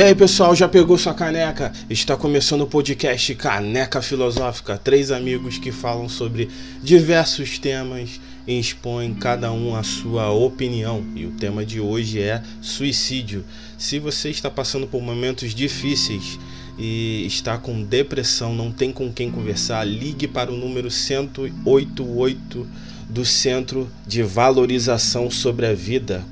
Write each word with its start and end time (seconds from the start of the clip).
E 0.00 0.02
aí 0.02 0.14
pessoal, 0.14 0.56
já 0.56 0.66
pegou 0.66 0.96
sua 0.96 1.12
caneca? 1.12 1.70
Está 1.90 2.16
começando 2.16 2.62
o 2.62 2.66
podcast 2.66 3.34
Caneca 3.34 4.00
Filosófica. 4.00 4.78
Três 4.78 5.10
amigos 5.10 5.58
que 5.58 5.70
falam 5.70 6.08
sobre 6.08 6.48
diversos 6.82 7.58
temas 7.58 8.18
e 8.46 8.58
expõem 8.58 9.12
cada 9.12 9.52
um 9.52 9.76
a 9.76 9.82
sua 9.82 10.30
opinião. 10.30 11.04
E 11.14 11.26
o 11.26 11.32
tema 11.32 11.66
de 11.66 11.82
hoje 11.82 12.18
é 12.18 12.42
suicídio. 12.62 13.44
Se 13.76 13.98
você 13.98 14.30
está 14.30 14.48
passando 14.48 14.86
por 14.86 15.02
momentos 15.02 15.54
difíceis 15.54 16.38
e 16.78 17.26
está 17.26 17.58
com 17.58 17.82
depressão, 17.82 18.54
não 18.54 18.72
tem 18.72 18.90
com 18.90 19.12
quem 19.12 19.30
conversar, 19.30 19.84
ligue 19.84 20.26
para 20.26 20.50
o 20.50 20.56
número 20.56 20.88
1088 20.88 22.66
do 23.06 23.26
Centro 23.26 23.86
de 24.06 24.22
Valorização 24.22 25.30
sobre 25.30 25.66
a 25.66 25.74
Vida 25.74 26.24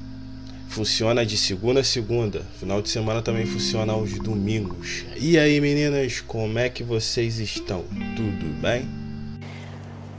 Funciona 0.69 1.25
de 1.25 1.37
segunda 1.37 1.81
a 1.81 1.85
segunda. 1.85 2.43
Final 2.59 2.83
de 2.83 2.91
semana 2.91 3.23
também 3.23 3.47
funciona 3.47 3.93
aos 3.95 4.19
domingos. 4.19 5.05
E 5.17 5.39
aí, 5.39 5.61
meninas, 5.61 6.21
como 6.21 6.59
é 6.59 6.69
que 6.69 6.85
vocês 6.85 7.39
estão? 7.39 7.83
Tudo 8.15 8.61
bem? 8.61 8.87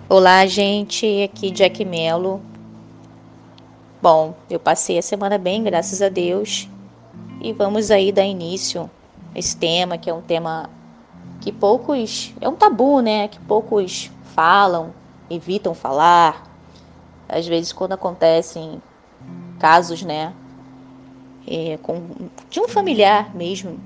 Olá, 0.09 0.45
gente. 0.47 1.23
Aqui 1.23 1.51
Jack 1.51 1.85
Melo. 1.85 2.41
Bom, 4.01 4.35
eu 4.49 4.59
passei 4.59 4.97
a 4.97 5.03
semana 5.03 5.37
bem, 5.37 5.63
graças 5.63 6.01
a 6.01 6.09
Deus. 6.09 6.67
E 7.41 7.53
vamos 7.53 7.91
aí 7.91 8.11
dar 8.11 8.25
início 8.25 8.89
a 9.33 9.39
esse 9.39 9.55
tema, 9.55 9.97
que 9.97 10.09
é 10.09 10.13
um 10.13 10.21
tema 10.21 10.67
que 11.41 11.51
poucos. 11.51 12.33
É 12.41 12.49
um 12.49 12.55
tabu, 12.55 13.01
né? 13.01 13.27
Que 13.27 13.39
poucos 13.39 14.09
falam, 14.33 14.93
evitam 15.29 15.75
falar. 15.75 16.43
Às 17.29 17.47
vezes, 17.47 17.71
quando 17.71 17.93
acontecem 17.93 18.81
casos, 19.59 20.01
né, 20.01 20.33
é, 21.49 21.79
com, 21.81 22.29
de 22.49 22.59
um 22.59 22.67
familiar 22.67 23.35
mesmo 23.35 23.79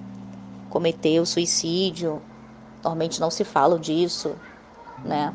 cometeu 0.70 1.26
suicídio, 1.26 2.22
normalmente 2.84 3.22
não 3.22 3.32
se 3.32 3.46
fala 3.46 3.80
disso, 3.80 4.36
né, 5.06 5.34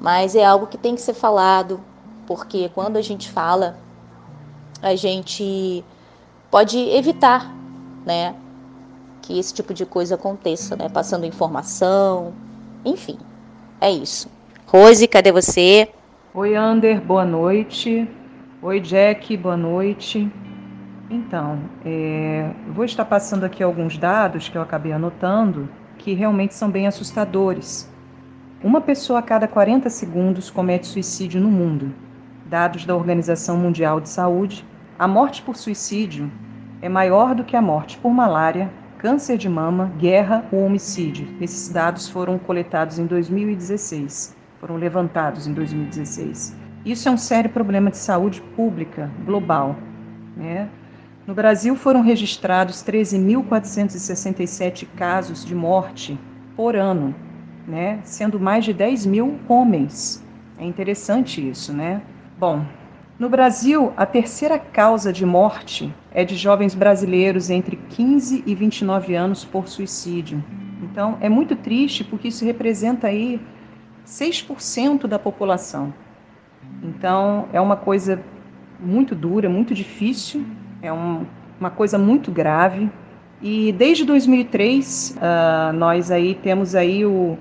mas 0.00 0.34
é 0.34 0.44
algo 0.44 0.66
que 0.66 0.76
tem 0.76 0.94
que 0.94 1.00
ser 1.00 1.14
falado, 1.14 1.80
porque 2.26 2.68
quando 2.70 2.96
a 2.96 3.02
gente 3.02 3.30
fala, 3.30 3.78
a 4.82 4.96
gente 4.96 5.84
pode 6.50 6.78
evitar, 6.78 7.54
né, 8.04 8.34
que 9.22 9.38
esse 9.38 9.54
tipo 9.54 9.72
de 9.72 9.86
coisa 9.86 10.16
aconteça, 10.16 10.74
né, 10.74 10.88
passando 10.88 11.26
informação, 11.26 12.32
enfim, 12.84 13.18
é 13.80 13.90
isso. 13.90 14.28
Rose, 14.66 15.06
cadê 15.06 15.30
você? 15.30 15.88
Oi, 16.32 16.56
Ander, 16.56 17.00
boa 17.00 17.24
noite. 17.24 18.08
Oi, 18.62 18.80
Jack, 18.80 19.36
boa 19.36 19.56
noite. 19.56 20.30
Então, 21.10 21.58
é, 21.84 22.52
vou 22.68 22.84
estar 22.84 23.04
passando 23.04 23.42
aqui 23.42 23.64
alguns 23.64 23.98
dados 23.98 24.48
que 24.48 24.56
eu 24.56 24.62
acabei 24.62 24.92
anotando 24.92 25.68
que 25.98 26.14
realmente 26.14 26.54
são 26.54 26.70
bem 26.70 26.86
assustadores. 26.86 27.90
Uma 28.62 28.80
pessoa 28.80 29.18
a 29.18 29.22
cada 29.22 29.48
40 29.48 29.90
segundos 29.90 30.50
comete 30.50 30.86
suicídio 30.86 31.40
no 31.40 31.50
mundo. 31.50 31.92
Dados 32.46 32.86
da 32.86 32.94
Organização 32.94 33.56
Mundial 33.56 34.00
de 34.00 34.08
Saúde, 34.08 34.64
a 34.96 35.08
morte 35.08 35.42
por 35.42 35.56
suicídio 35.56 36.30
é 36.80 36.88
maior 36.88 37.34
do 37.34 37.42
que 37.42 37.56
a 37.56 37.62
morte 37.62 37.98
por 37.98 38.10
malária, 38.10 38.70
câncer 38.98 39.36
de 39.36 39.48
mama, 39.48 39.92
guerra 39.98 40.44
ou 40.52 40.64
homicídio. 40.64 41.26
Esses 41.40 41.68
dados 41.70 42.08
foram 42.08 42.38
coletados 42.38 43.00
em 43.00 43.06
2016, 43.06 44.36
foram 44.60 44.76
levantados 44.76 45.48
em 45.48 45.52
2016. 45.52 46.56
Isso 46.84 47.08
é 47.08 47.12
um 47.12 47.18
sério 47.18 47.50
problema 47.50 47.90
de 47.90 47.96
saúde 47.96 48.40
pública 48.54 49.10
global. 49.24 49.74
Né? 50.36 50.68
No 51.30 51.36
Brasil 51.36 51.76
foram 51.76 52.02
registrados 52.02 52.82
13.467 52.82 54.84
casos 54.96 55.44
de 55.44 55.54
morte 55.54 56.18
por 56.56 56.74
ano, 56.74 57.14
né? 57.68 58.00
sendo 58.02 58.40
mais 58.40 58.64
de 58.64 58.72
10 58.72 59.06
mil 59.06 59.38
homens. 59.48 60.26
É 60.58 60.64
interessante 60.64 61.48
isso, 61.48 61.72
né? 61.72 62.02
Bom, 62.36 62.64
no 63.16 63.28
Brasil, 63.28 63.92
a 63.96 64.04
terceira 64.04 64.58
causa 64.58 65.12
de 65.12 65.24
morte 65.24 65.94
é 66.10 66.24
de 66.24 66.34
jovens 66.34 66.74
brasileiros 66.74 67.48
entre 67.48 67.76
15 67.76 68.42
e 68.44 68.52
29 68.52 69.14
anos 69.14 69.44
por 69.44 69.68
suicídio. 69.68 70.44
Então, 70.82 71.16
é 71.20 71.28
muito 71.28 71.54
triste 71.54 72.02
porque 72.02 72.26
isso 72.26 72.44
representa 72.44 73.06
aí 73.06 73.40
6% 74.04 75.06
da 75.06 75.16
população. 75.16 75.94
Então, 76.82 77.48
é 77.52 77.60
uma 77.60 77.76
coisa 77.76 78.20
muito 78.80 79.14
dura, 79.14 79.48
muito 79.48 79.72
difícil, 79.72 80.44
é 80.82 80.92
um, 80.92 81.26
uma 81.58 81.70
coisa 81.70 81.98
muito 81.98 82.30
grave. 82.30 82.90
E 83.42 83.72
desde 83.72 84.04
2003, 84.04 85.16
uh, 85.16 85.18
ah, 85.20 85.72
nós 85.74 86.10
aí 86.10 86.34
temos 86.34 86.74
aí 86.74 87.06
o 87.06 87.38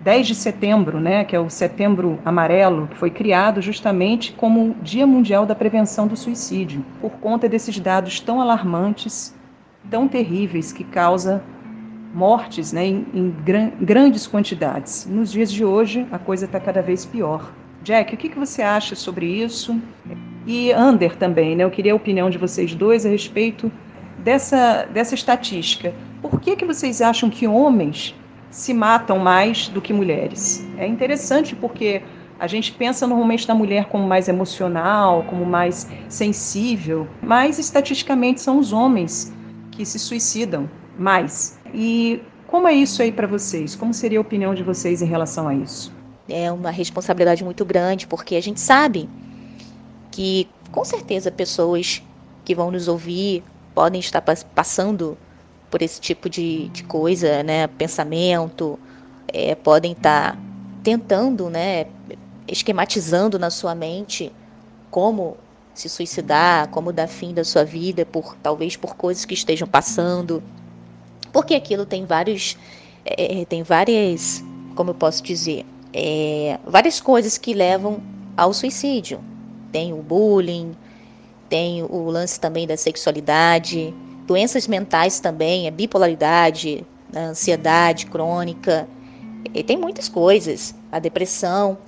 10 0.00 0.26
de 0.26 0.34
setembro, 0.34 1.00
né, 1.00 1.24
que 1.24 1.34
é 1.34 1.38
o 1.40 1.48
Setembro 1.48 2.18
Amarelo, 2.24 2.88
que 2.88 2.96
foi 2.96 3.08
criado 3.08 3.62
justamente 3.62 4.32
como 4.32 4.74
Dia 4.82 5.06
Mundial 5.06 5.46
da 5.46 5.54
Prevenção 5.54 6.08
do 6.08 6.16
Suicídio, 6.16 6.84
por 7.00 7.12
conta 7.12 7.48
desses 7.48 7.78
dados 7.78 8.18
tão 8.18 8.40
alarmantes, 8.40 9.34
tão 9.88 10.08
terríveis, 10.08 10.72
que 10.72 10.82
causa 10.82 11.42
mortes 12.12 12.72
né, 12.72 12.84
em, 12.84 13.06
em 13.14 13.30
gran 13.30 13.70
grandes 13.80 14.26
quantidades. 14.26 15.06
Nos 15.06 15.30
dias 15.30 15.50
de 15.50 15.64
hoje, 15.64 16.06
a 16.10 16.18
coisa 16.18 16.46
está 16.46 16.60
cada 16.60 16.82
vez 16.82 17.06
pior. 17.06 17.52
Jack, 17.82 18.14
o 18.14 18.18
que, 18.18 18.28
que 18.28 18.38
você 18.38 18.60
acha 18.60 18.94
sobre 18.94 19.26
isso? 19.26 19.80
E 20.46 20.72
Ander 20.72 21.16
também, 21.16 21.54
né? 21.56 21.64
Eu 21.64 21.70
queria 21.70 21.92
a 21.92 21.96
opinião 21.96 22.28
de 22.28 22.38
vocês 22.38 22.74
dois 22.74 23.06
a 23.06 23.08
respeito 23.08 23.70
dessa, 24.18 24.86
dessa 24.92 25.14
estatística. 25.14 25.94
Por 26.20 26.40
que, 26.40 26.56
que 26.56 26.64
vocês 26.64 27.00
acham 27.00 27.30
que 27.30 27.46
homens 27.46 28.14
se 28.50 28.74
matam 28.74 29.18
mais 29.18 29.68
do 29.68 29.80
que 29.80 29.92
mulheres? 29.92 30.66
É 30.76 30.86
interessante 30.86 31.54
porque 31.54 32.02
a 32.38 32.46
gente 32.46 32.72
pensa 32.72 33.06
normalmente 33.06 33.46
na 33.46 33.54
mulher 33.54 33.86
como 33.86 34.06
mais 34.06 34.28
emocional, 34.28 35.24
como 35.28 35.44
mais 35.44 35.88
sensível, 36.08 37.06
mas 37.22 37.58
estatisticamente 37.58 38.40
são 38.40 38.58
os 38.58 38.72
homens 38.72 39.32
que 39.70 39.86
se 39.86 39.98
suicidam 39.98 40.68
mais. 40.98 41.58
E 41.72 42.20
como 42.48 42.66
é 42.66 42.74
isso 42.74 43.00
aí 43.00 43.12
para 43.12 43.26
vocês? 43.26 43.76
Como 43.76 43.94
seria 43.94 44.18
a 44.18 44.20
opinião 44.20 44.54
de 44.54 44.62
vocês 44.62 45.00
em 45.02 45.06
relação 45.06 45.46
a 45.48 45.54
isso? 45.54 45.92
é 46.28 46.50
uma 46.50 46.70
responsabilidade 46.70 47.44
muito 47.44 47.64
grande, 47.64 48.06
porque 48.06 48.36
a 48.36 48.40
gente 48.40 48.60
sabe 48.60 49.08
que, 50.12 50.48
com 50.70 50.84
certeza, 50.84 51.32
pessoas 51.32 52.00
que 52.44 52.54
vão 52.54 52.70
nos 52.70 52.86
ouvir 52.86 53.42
podem 53.74 53.98
estar 53.98 54.22
passando 54.54 55.18
por 55.70 55.82
esse 55.82 56.00
tipo 56.00 56.28
de, 56.28 56.68
de 56.68 56.84
coisa, 56.84 57.42
né? 57.42 57.66
Pensamento, 57.66 58.78
é, 59.26 59.54
podem 59.54 59.92
estar 59.92 60.38
tentando, 60.84 61.48
né? 61.48 61.86
Esquematizando 62.46 63.38
na 63.38 63.50
sua 63.50 63.74
mente 63.74 64.30
como 64.90 65.36
se 65.74 65.88
suicidar, 65.88 66.68
como 66.68 66.92
dar 66.92 67.08
fim 67.08 67.32
da 67.32 67.42
sua 67.42 67.64
vida, 67.64 68.04
por 68.04 68.36
talvez 68.42 68.76
por 68.76 68.94
coisas 68.94 69.24
que 69.24 69.32
estejam 69.32 69.66
passando, 69.66 70.42
porque 71.32 71.54
aquilo 71.54 71.86
tem 71.86 72.04
vários, 72.04 72.58
é, 73.04 73.46
tem 73.46 73.62
várias, 73.62 74.44
como 74.74 74.90
eu 74.90 74.94
posso 74.94 75.22
dizer, 75.22 75.64
é, 75.94 76.58
várias 76.66 77.00
coisas 77.00 77.38
que 77.38 77.54
levam 77.54 78.02
ao 78.36 78.52
suicídio. 78.52 79.31
Tem 79.72 79.92
o 79.92 79.96
bullying, 79.96 80.76
tem 81.48 81.82
o 81.82 82.04
lance 82.10 82.38
também 82.38 82.66
da 82.66 82.76
sexualidade, 82.76 83.92
doenças 84.26 84.68
mentais 84.68 85.18
também, 85.18 85.66
a 85.66 85.70
bipolaridade, 85.70 86.86
a 87.14 87.20
ansiedade 87.20 88.06
crônica, 88.06 88.86
e 89.52 89.62
tem 89.62 89.76
muitas 89.76 90.08
coisas, 90.08 90.74
a 90.90 90.98
depressão, 90.98 91.78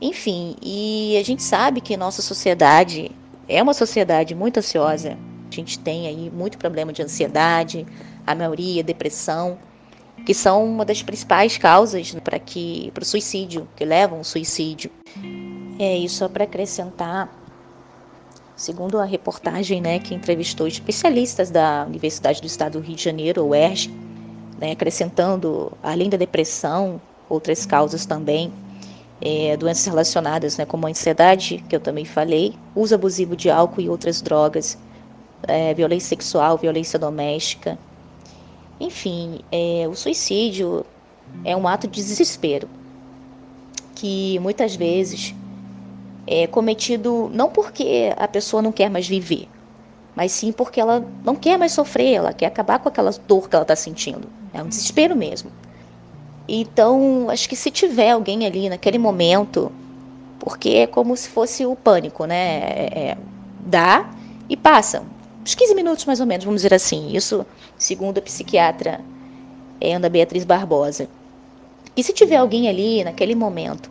enfim, 0.00 0.56
e 0.60 1.16
a 1.18 1.24
gente 1.24 1.42
sabe 1.42 1.80
que 1.80 1.96
nossa 1.96 2.22
sociedade 2.22 3.10
é 3.48 3.62
uma 3.62 3.74
sociedade 3.74 4.34
muito 4.34 4.58
ansiosa. 4.58 5.16
A 5.50 5.54
gente 5.54 5.78
tem 5.78 6.06
aí 6.06 6.30
muito 6.30 6.58
problema 6.58 6.92
de 6.92 7.02
ansiedade, 7.02 7.86
a 8.26 8.34
maioria 8.34 8.82
depressão 8.82 9.58
que 10.24 10.34
são 10.34 10.64
uma 10.64 10.84
das 10.84 11.02
principais 11.02 11.58
causas 11.58 12.14
para 12.22 12.38
que 12.38 12.90
para 12.94 13.02
o 13.02 13.04
suicídio, 13.04 13.68
que 13.76 13.84
levam 13.84 14.18
ao 14.18 14.24
suicídio. 14.24 14.90
É 15.84 15.96
isso 15.96 16.18
só 16.18 16.28
para 16.28 16.44
acrescentar, 16.44 17.28
segundo 18.54 19.00
a 19.00 19.04
reportagem, 19.04 19.80
né, 19.80 19.98
que 19.98 20.14
entrevistou 20.14 20.68
especialistas 20.68 21.50
da 21.50 21.84
Universidade 21.84 22.40
do 22.40 22.46
Estado 22.46 22.78
do 22.78 22.86
Rio 22.86 22.94
de 22.94 23.02
Janeiro, 23.02 23.44
UERJ, 23.44 23.90
né, 24.60 24.70
acrescentando 24.70 25.72
além 25.82 26.08
da 26.08 26.16
depressão, 26.16 27.02
outras 27.28 27.66
causas 27.66 28.06
também, 28.06 28.52
é, 29.20 29.56
doenças 29.56 29.84
relacionadas, 29.84 30.56
né, 30.56 30.64
como 30.64 30.86
a 30.86 30.90
ansiedade, 30.90 31.64
que 31.68 31.74
eu 31.74 31.80
também 31.80 32.04
falei, 32.04 32.54
uso 32.76 32.94
abusivo 32.94 33.34
de 33.34 33.50
álcool 33.50 33.80
e 33.80 33.88
outras 33.88 34.22
drogas, 34.22 34.78
é, 35.48 35.74
violência 35.74 36.10
sexual, 36.10 36.56
violência 36.56 36.96
doméstica, 36.96 37.76
enfim, 38.78 39.40
é, 39.50 39.88
o 39.88 39.96
suicídio 39.96 40.86
é 41.44 41.56
um 41.56 41.66
ato 41.66 41.88
de 41.88 42.00
desespero 42.00 42.68
que 43.96 44.38
muitas 44.38 44.76
vezes 44.76 45.34
é 46.26 46.46
cometido 46.46 47.30
não 47.32 47.48
porque 47.48 48.12
a 48.16 48.28
pessoa 48.28 48.62
não 48.62 48.72
quer 48.72 48.88
mais 48.88 49.06
viver, 49.06 49.48
mas 50.14 50.32
sim 50.32 50.52
porque 50.52 50.80
ela 50.80 51.04
não 51.24 51.34
quer 51.34 51.58
mais 51.58 51.72
sofrer, 51.72 52.14
ela 52.14 52.32
quer 52.32 52.46
acabar 52.46 52.78
com 52.78 52.88
aquela 52.88 53.10
dor 53.26 53.48
que 53.48 53.56
ela 53.56 53.62
está 53.62 53.76
sentindo. 53.76 54.28
É 54.52 54.62
um 54.62 54.68
desespero 54.68 55.16
mesmo. 55.16 55.50
Então, 56.48 57.30
acho 57.30 57.48
que 57.48 57.56
se 57.56 57.70
tiver 57.70 58.10
alguém 58.10 58.44
ali 58.44 58.68
naquele 58.68 58.98
momento, 58.98 59.72
porque 60.38 60.70
é 60.70 60.86
como 60.86 61.16
se 61.16 61.28
fosse 61.28 61.64
o 61.64 61.74
pânico, 61.74 62.24
né? 62.26 62.58
É, 62.58 62.90
é 62.94 63.18
dá 63.64 64.10
e 64.48 64.56
passa. 64.56 65.02
Uns 65.42 65.54
15 65.54 65.74
minutos 65.74 66.04
mais 66.04 66.20
ou 66.20 66.26
menos, 66.26 66.44
vamos 66.44 66.62
dizer 66.62 66.74
assim. 66.74 67.16
Isso 67.16 67.46
segundo 67.78 68.18
a 68.18 68.22
psiquiatra 68.22 69.00
é, 69.80 69.94
Ana 69.94 70.08
Beatriz 70.08 70.44
Barbosa. 70.44 71.08
E 71.96 72.02
se 72.02 72.12
tiver 72.12 72.36
alguém 72.36 72.68
ali 72.68 73.02
naquele 73.04 73.34
momento 73.34 73.90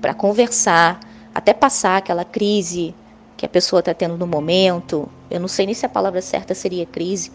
para 0.00 0.14
conversar, 0.14 1.00
até 1.36 1.52
passar 1.52 1.98
aquela 1.98 2.24
crise 2.24 2.94
que 3.36 3.44
a 3.44 3.48
pessoa 3.48 3.80
está 3.80 3.92
tendo 3.92 4.16
no 4.16 4.26
momento, 4.26 5.06
eu 5.30 5.38
não 5.38 5.48
sei 5.48 5.66
nem 5.66 5.74
se 5.74 5.84
a 5.84 5.88
palavra 5.88 6.22
certa 6.22 6.54
seria 6.54 6.86
crise, 6.86 7.30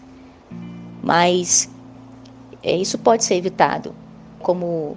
mas 1.00 1.70
é, 2.64 2.74
isso 2.74 2.98
pode 2.98 3.22
ser 3.22 3.36
evitado. 3.36 3.94
Como 4.40 4.96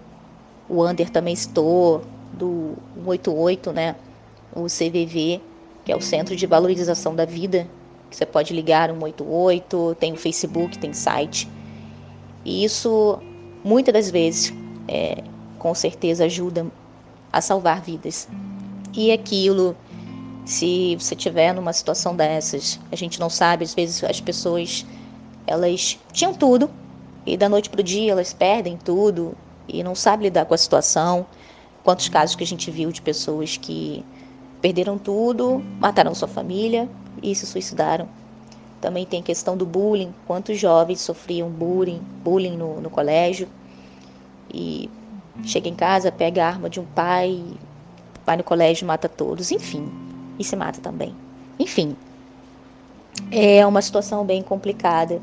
o 0.68 0.82
Ander 0.82 1.12
também 1.12 1.36
citou, 1.36 2.02
do 2.34 2.74
188, 2.96 3.72
né? 3.72 3.96
O 4.56 4.64
CVV, 4.66 5.40
que 5.84 5.92
é 5.92 5.96
o 5.96 6.02
Centro 6.02 6.36
de 6.36 6.48
Valorização 6.48 7.16
da 7.16 7.26
Vida, 7.26 7.68
que 8.10 8.18
você 8.18 8.26
pode 8.26 8.56
ligar 8.56 8.90
188, 8.90 9.98
tem 10.00 10.14
o 10.14 10.18
Facebook, 10.18 10.80
tem 10.80 10.94
site. 10.94 11.48
E 12.44 12.64
isso, 12.64 13.20
muitas 13.64 13.94
das 13.94 14.10
vezes, 14.10 14.52
é, 14.88 15.24
com 15.60 15.76
certeza 15.76 16.26
ajuda 16.26 16.66
a 17.32 17.40
salvar 17.40 17.82
vidas. 17.82 18.28
E 18.96 19.12
aquilo, 19.12 19.76
se 20.46 20.96
você 20.96 21.16
tiver 21.16 21.54
numa 21.54 21.74
situação 21.74 22.16
dessas, 22.16 22.80
a 22.92 22.96
gente 22.96 23.20
não 23.20 23.30
sabe, 23.30 23.66
às 23.66 23.74
vezes 23.74 24.04
as 24.04 24.22
pessoas 24.22 24.86
elas 25.46 26.00
tinham 26.12 26.34
tudo 26.34 26.70
e 27.26 27.36
da 27.36 27.50
noite 27.50 27.70
para 27.70 27.82
o 27.82 27.84
dia 27.84 28.14
elas 28.14 28.34
perdem 28.34 28.78
tudo 28.78 29.36
e 29.68 29.84
não 29.84 29.96
sabem 29.96 30.28
lidar 30.28 30.46
com 30.46 30.54
a 30.54 30.58
situação. 30.58 31.26
Quantos 31.84 32.08
casos 32.08 32.36
que 32.36 32.44
a 32.44 32.48
gente 32.48 32.72
viu 32.72 32.92
de 32.92 33.02
pessoas 33.02 33.58
que 33.58 34.04
perderam 34.62 34.98
tudo, 34.98 35.64
mataram 35.80 36.16
sua 36.16 36.28
família 36.28 36.90
e 37.22 37.36
se 37.36 37.46
suicidaram. 37.46 38.08
Também 38.80 39.06
tem 39.06 39.20
a 39.20 39.24
questão 39.24 39.58
do 39.58 39.66
bullying, 39.66 40.14
quantos 40.26 40.60
jovens 40.60 41.02
sofriam 41.02 41.50
bullying, 41.50 42.02
bullying 42.24 42.56
no, 42.56 42.80
no 42.80 42.90
colégio 42.90 43.48
e 44.54 44.90
chega 45.44 45.68
em 45.68 45.76
casa, 45.76 46.12
pega 46.12 46.44
a 46.44 46.48
arma 46.48 46.70
de 46.70 46.80
um 46.80 46.86
pai, 46.86 47.44
vai 48.26 48.38
no 48.38 48.44
colégio, 48.44 48.88
mata 48.88 49.08
todos, 49.08 49.52
enfim, 49.52 49.92
e 50.40 50.44
se 50.44 50.56
mata 50.56 50.82
também. 50.82 51.16
Enfim, 51.60 51.96
é 53.32 53.66
uma 53.66 53.82
situação 53.82 54.26
bem 54.26 54.42
complicada 54.42 55.22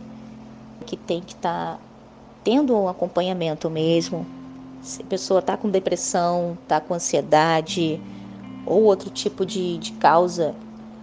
que 0.87 0.97
tem 0.97 1.21
que 1.21 1.35
estar 1.35 1.77
tá 1.77 1.79
tendo 2.45 2.77
um 2.77 2.89
acompanhamento 2.89 3.69
mesmo. 3.69 4.27
Se 4.83 5.03
a 5.03 5.05
pessoa 5.05 5.41
está 5.41 5.57
com 5.57 5.69
depressão, 5.69 6.57
está 6.63 6.81
com 6.81 6.95
ansiedade 6.95 8.01
ou 8.67 8.83
outro 8.83 9.11
tipo 9.11 9.45
de, 9.45 9.79
de 9.79 9.93
causa 9.93 10.55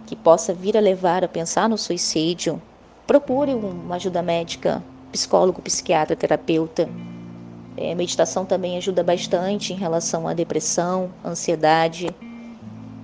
que 0.06 0.16
possa 0.16 0.52
vir 0.52 0.76
a 0.76 0.80
levar 0.80 1.24
a 1.24 1.28
pensar 1.28 1.68
no 1.68 1.78
suicídio, 1.78 2.60
procure 3.06 3.54
uma 3.54 3.96
ajuda 3.96 4.22
médica, 4.22 4.82
psicólogo, 5.12 5.62
psiquiatra, 5.62 6.16
terapeuta. 6.16 6.88
É, 7.80 7.94
meditação 7.94 8.44
também 8.44 8.76
ajuda 8.76 9.02
bastante 9.02 9.72
em 9.72 9.76
relação 9.76 10.28
à 10.28 10.34
depressão, 10.34 11.10
ansiedade. 11.24 12.14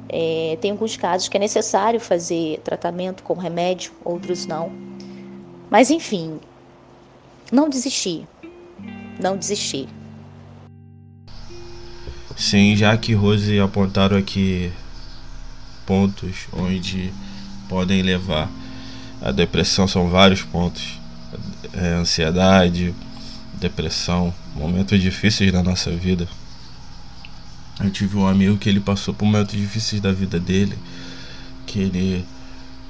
É, 0.07 0.59
tem 0.61 0.71
alguns 0.71 0.99
casos 0.99 1.29
que 1.29 1.37
é 1.39 1.41
necessário 1.41 1.99
fazer 1.99 2.61
tratamento 2.63 3.23
com 3.23 3.33
remédio, 3.33 3.93
outros 4.05 4.45
não. 4.45 4.71
Mas 5.71 5.91
enfim, 5.91 6.39
não 7.51 7.71
desistir. 7.71 8.29
Não 9.19 9.39
desistir. 9.39 9.89
Sim, 12.37 12.77
já 12.77 12.95
que 12.99 13.15
Rose 13.15 13.59
apontaram 13.59 14.19
aqui 14.19 14.71
pontos 15.87 16.49
onde 16.53 17.11
podem 17.67 18.03
levar 18.03 18.51
a 19.23 19.33
depressão, 19.33 19.89
são 19.89 20.11
vários 20.11 20.43
pontos. 20.43 21.01
É, 21.73 21.95
ansiedade, 21.95 22.95
depressão, 23.59 24.33
momentos 24.55 25.01
difíceis 25.01 25.53
da 25.53 25.63
nossa 25.63 25.91
vida. 25.91 26.29
Eu 27.81 27.91
tive 27.91 28.17
um 28.17 28.27
amigo 28.27 28.57
que 28.57 28.69
ele 28.69 28.81
passou 28.81 29.13
por 29.13 29.27
momentos 29.27 29.57
difíceis 29.57 30.01
da 30.01 30.13
vida 30.13 30.41
dele, 30.41 30.79
que 31.67 31.79
ele 31.79 32.25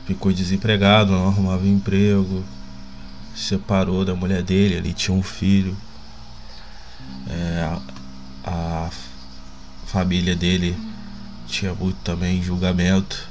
ficou 0.07 0.33
desempregado, 0.33 1.13
não 1.13 1.29
arrumava 1.29 1.67
emprego, 1.67 2.45
separou 3.35 4.05
da 4.05 4.15
mulher 4.15 4.43
dele, 4.43 4.75
ele 4.75 4.93
tinha 4.93 5.17
um 5.17 5.23
filho. 5.23 5.77
É, 7.29 7.79
a, 8.45 8.89
a 8.89 8.91
família 9.87 10.37
dele 10.37 10.77
tinha 11.47 11.75
muito 11.75 11.99
também 12.05 12.43
julgamento. 12.43 13.29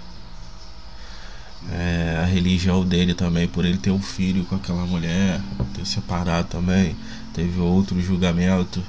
Religião 2.35 2.85
dele 2.85 3.13
também, 3.13 3.47
por 3.47 3.63
ele 3.63 3.77
ter 3.77 3.91
um 3.91 4.01
filho 4.01 4.43
com 4.43 4.57
aquela 4.57 4.85
mulher, 4.85 5.39
ter 5.73 5.85
separado 5.85 6.49
também, 6.49 6.93
teve 7.33 7.61
outro 7.61 8.01
julgamento. 8.01 8.83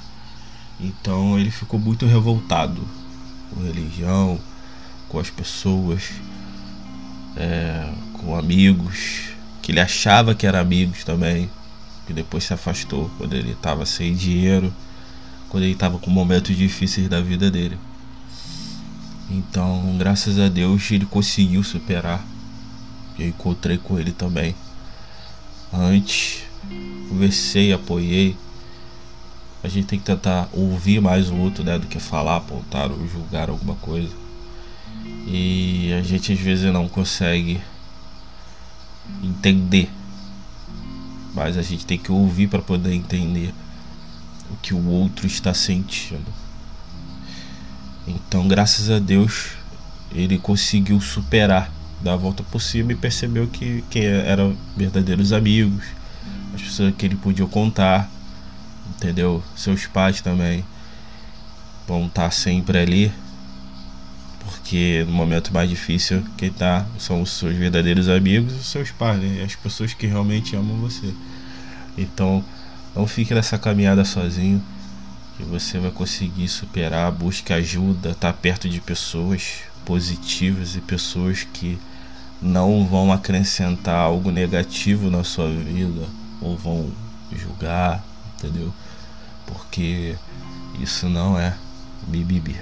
Então 0.81 1.39
ele 1.39 1.53
ficou 1.53 1.79
muito 1.79 2.07
revoltado 2.07 2.83
com 3.51 3.63
religião, 3.63 4.37
com 5.09 5.21
as 5.21 5.31
pessoas, 5.31 6.11
é, 7.37 7.89
com 8.15 8.37
amigos 8.37 9.29
que 9.63 9.71
ele 9.71 9.79
achava 9.79 10.35
que 10.35 10.45
eram 10.45 10.59
amigos 10.59 11.05
também, 11.05 11.49
que 12.05 12.13
depois 12.13 12.43
se 12.43 12.53
afastou 12.53 13.09
quando 13.17 13.35
ele 13.35 13.53
estava 13.53 13.87
sem 13.87 14.13
dinheiro, 14.13 14.75
quando 15.49 15.63
ele 15.63 15.73
estava 15.73 16.01
com 16.01 16.11
momentos 16.11 16.57
difíceis 16.57 17.09
da 17.09 17.21
vida 17.21 17.49
dele. 17.49 17.79
Então, 19.31 19.97
graças 19.97 20.37
a 20.37 20.49
Deus, 20.49 20.91
ele 20.91 21.07
conseguiu 21.07 21.63
superar. 21.63 22.27
Eu 23.19 23.29
encontrei 23.29 23.79
com 23.79 23.99
ele 23.99 24.13
também. 24.13 24.55
Antes, 25.73 26.43
conversei, 27.09 27.73
apoiei. 27.73 28.37
A 29.63 29.69
gente 29.69 29.87
tem 29.87 29.99
que 29.99 30.05
tentar 30.05 30.49
ouvir 30.53 31.01
mais 31.01 31.29
o 31.31 31.37
outro, 31.37 31.65
né, 31.65 31.79
do 31.79 31.87
que 31.87 31.99
falar, 31.99 32.37
apontar 32.37 32.91
ou 32.91 33.09
julgar 33.09 33.49
alguma 33.49 33.75
coisa. 33.77 34.15
E 35.27 35.93
a 35.99 36.03
gente 36.03 36.33
às 36.33 36.39
vezes 36.39 36.73
não 36.73 36.89
consegue 36.89 37.61
entender. 39.23 39.91
Mas 41.35 41.57
a 41.57 41.63
gente 41.63 41.85
tem 41.85 41.99
que 41.99 42.13
ouvir 42.13 42.49
para 42.49 42.63
poder 42.63 42.95
entender 42.95 43.53
o 44.51 44.57
que 44.57 44.73
o 44.73 44.87
outro 44.89 45.27
está 45.27 45.53
sentindo. 45.53 46.33
Então, 48.07 48.47
graças 48.47 48.89
a 48.89 48.99
Deus, 48.99 49.57
ele 50.13 50.39
conseguiu 50.39 51.01
superar 51.01 51.71
da 52.01 52.17
volta 52.17 52.43
por 52.43 52.61
cima 52.61 52.93
e 52.93 52.95
percebeu 52.95 53.47
que, 53.49 53.83
que 53.91 54.01
eram 54.01 54.57
verdadeiros 54.77 55.33
amigos, 55.33 55.85
as 56.55 56.63
pessoas 56.63 56.95
que 56.97 57.07
ele 57.07 57.17
podia 57.17 57.47
contar, 57.47 58.11
entendeu? 58.97 59.43
Seus 59.57 59.87
pais 59.87 60.21
também 60.21 60.65
vão 61.87 62.07
estar 62.07 62.31
sempre 62.31 62.79
ali 62.79 63.13
porque 64.47 65.05
no 65.07 65.13
momento 65.13 65.53
mais 65.53 65.69
difícil, 65.69 66.25
quem 66.37 66.51
tá 66.51 66.87
são 66.99 67.23
os 67.23 67.31
seus 67.31 67.55
verdadeiros 67.55 68.09
amigos 68.09 68.53
os 68.53 68.67
seus 68.67 68.91
pais, 68.91 69.21
né? 69.21 69.43
As 69.45 69.55
pessoas 69.55 69.93
que 69.93 70.07
realmente 70.07 70.57
amam 70.57 70.77
você. 70.77 71.13
Então, 71.99 72.45
não 72.95 73.07
fique 73.07 73.35
nessa 73.35 73.59
caminhada 73.59 74.05
sozinho, 74.05 74.63
que 75.37 75.43
você 75.43 75.79
vai 75.79 75.91
conseguir 75.91 76.49
superar. 76.49 77.11
Busque 77.13 77.53
ajuda, 77.53 78.15
tá 78.15 78.33
perto 78.33 78.69
de 78.69 78.81
pessoas 78.81 79.63
positivas 79.85 80.77
e 80.77 80.81
pessoas 80.81 81.47
que 81.53 81.79
não 82.41 82.85
vão 82.87 83.13
acrescentar 83.13 83.97
algo 83.97 84.31
negativo 84.31 85.11
na 85.11 85.25
sua 85.25 85.49
vida 85.49 86.07
ou 86.41 86.57
vão 86.57 86.91
julgar, 87.33 88.05
entendeu? 88.35 88.73
Porque 89.47 90.17
isso 90.81 91.09
não 91.09 91.39
é 91.39 91.57
bibibi. 92.07 92.57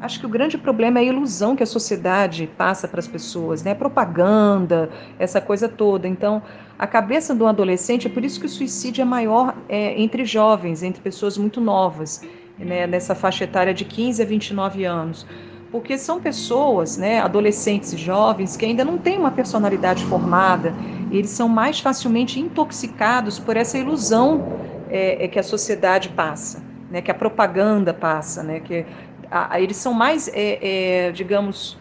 Acho 0.00 0.18
que 0.18 0.24
o 0.24 0.30
grande 0.30 0.56
problema 0.56 0.98
é 0.98 1.02
a 1.02 1.04
ilusão 1.04 1.54
que 1.54 1.62
a 1.62 1.66
sociedade 1.66 2.50
passa 2.56 2.88
para 2.88 3.00
as 3.00 3.06
pessoas, 3.06 3.62
né? 3.62 3.74
Propaganda, 3.74 4.88
essa 5.18 5.42
coisa 5.42 5.68
toda. 5.68 6.08
Então, 6.08 6.42
a 6.78 6.86
cabeça 6.86 7.34
do 7.34 7.46
adolescente, 7.46 8.06
é 8.06 8.10
por 8.10 8.24
isso 8.24 8.40
que 8.40 8.46
o 8.46 8.48
suicídio 8.48 9.02
é 9.02 9.04
maior 9.04 9.54
é, 9.68 10.00
entre 10.00 10.24
jovens, 10.24 10.82
entre 10.82 11.02
pessoas 11.02 11.36
muito 11.36 11.60
novas, 11.60 12.24
né? 12.58 12.86
nessa 12.86 13.14
faixa 13.14 13.44
etária 13.44 13.74
de 13.74 13.84
15 13.84 14.22
a 14.22 14.24
29 14.24 14.84
anos. 14.86 15.26
Porque 15.70 15.96
são 15.96 16.20
pessoas, 16.20 16.96
né, 16.96 17.20
adolescentes 17.20 17.92
e 17.92 17.96
jovens, 17.96 18.56
que 18.56 18.64
ainda 18.64 18.84
não 18.84 18.98
têm 18.98 19.18
uma 19.18 19.30
personalidade 19.30 20.04
formada, 20.04 20.74
eles 21.10 21.30
são 21.30 21.48
mais 21.48 21.78
facilmente 21.78 22.40
intoxicados 22.40 23.38
por 23.38 23.56
essa 23.56 23.78
ilusão 23.78 24.44
é, 24.88 25.24
é 25.24 25.28
que 25.28 25.38
a 25.38 25.42
sociedade 25.42 26.08
passa. 26.08 26.62
Né, 26.90 27.00
que 27.00 27.10
a 27.10 27.14
propaganda 27.14 27.94
passa, 27.94 28.42
né, 28.42 28.58
que 28.58 28.84
a, 29.30 29.60
eles 29.60 29.76
são 29.76 29.94
mais, 29.94 30.26
é, 30.26 30.58
é, 31.06 31.12
digamos, 31.12 31.78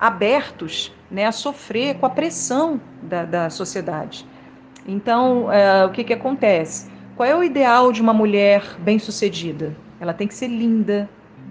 abertos 0.00 0.92
né, 1.08 1.26
a 1.26 1.32
sofrer 1.32 1.94
com 1.96 2.06
a 2.06 2.10
pressão 2.10 2.80
da, 3.00 3.24
da 3.24 3.50
sociedade. 3.50 4.26
Então, 4.86 5.52
é, 5.52 5.84
o 5.84 5.90
que, 5.90 6.02
que 6.02 6.12
acontece? 6.12 6.90
Qual 7.16 7.28
é 7.28 7.36
o 7.36 7.42
ideal 7.42 7.92
de 7.92 8.00
uma 8.00 8.12
mulher 8.12 8.64
bem-sucedida? 8.78 9.76
Ela 10.00 10.14
tem 10.14 10.26
que 10.26 10.34
ser 10.34 10.48
linda, 10.48 11.08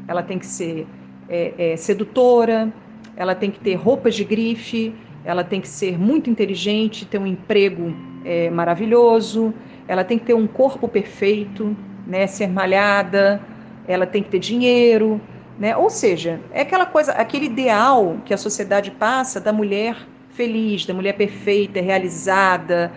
ela 0.08 0.24
tem 0.24 0.40
que 0.40 0.46
ser 0.46 0.88
é, 1.30 1.54
é, 1.74 1.78
sedutora, 1.78 2.72
ela 3.16 3.36
tem 3.36 3.52
que 3.52 3.60
ter 3.60 3.76
roupas 3.76 4.16
de 4.16 4.24
grife, 4.24 4.94
ela 5.26 5.44
tem 5.44 5.60
que 5.60 5.68
ser 5.68 5.98
muito 6.00 6.30
inteligente, 6.30 7.06
ter 7.06 7.18
um 7.18 7.28
emprego 7.28 7.94
é, 8.24 8.50
maravilhoso, 8.50 9.54
ela 9.88 10.04
tem 10.04 10.18
que 10.18 10.26
ter 10.26 10.34
um 10.34 10.48
corpo 10.48 10.88
perfeito, 10.88 11.76
né, 12.06 12.28
ser 12.28 12.48
malhada, 12.48 13.42
ela 13.88 14.06
tem 14.06 14.24
que 14.24 14.30
ter 14.30 14.40
dinheiro, 14.40 15.20
né? 15.60 15.76
Ou 15.76 15.90
seja, 15.90 16.40
é 16.52 16.62
aquela 16.62 16.86
coisa, 16.86 17.14
aquele 17.14 17.46
ideal 17.46 18.18
que 18.26 18.34
a 18.34 18.38
sociedade 18.38 18.92
passa 18.92 19.40
da 19.40 19.52
mulher 19.52 19.98
feliz, 20.30 20.86
da 20.86 20.94
mulher 20.94 21.14
perfeita, 21.14 21.82
realizada, 21.82 22.92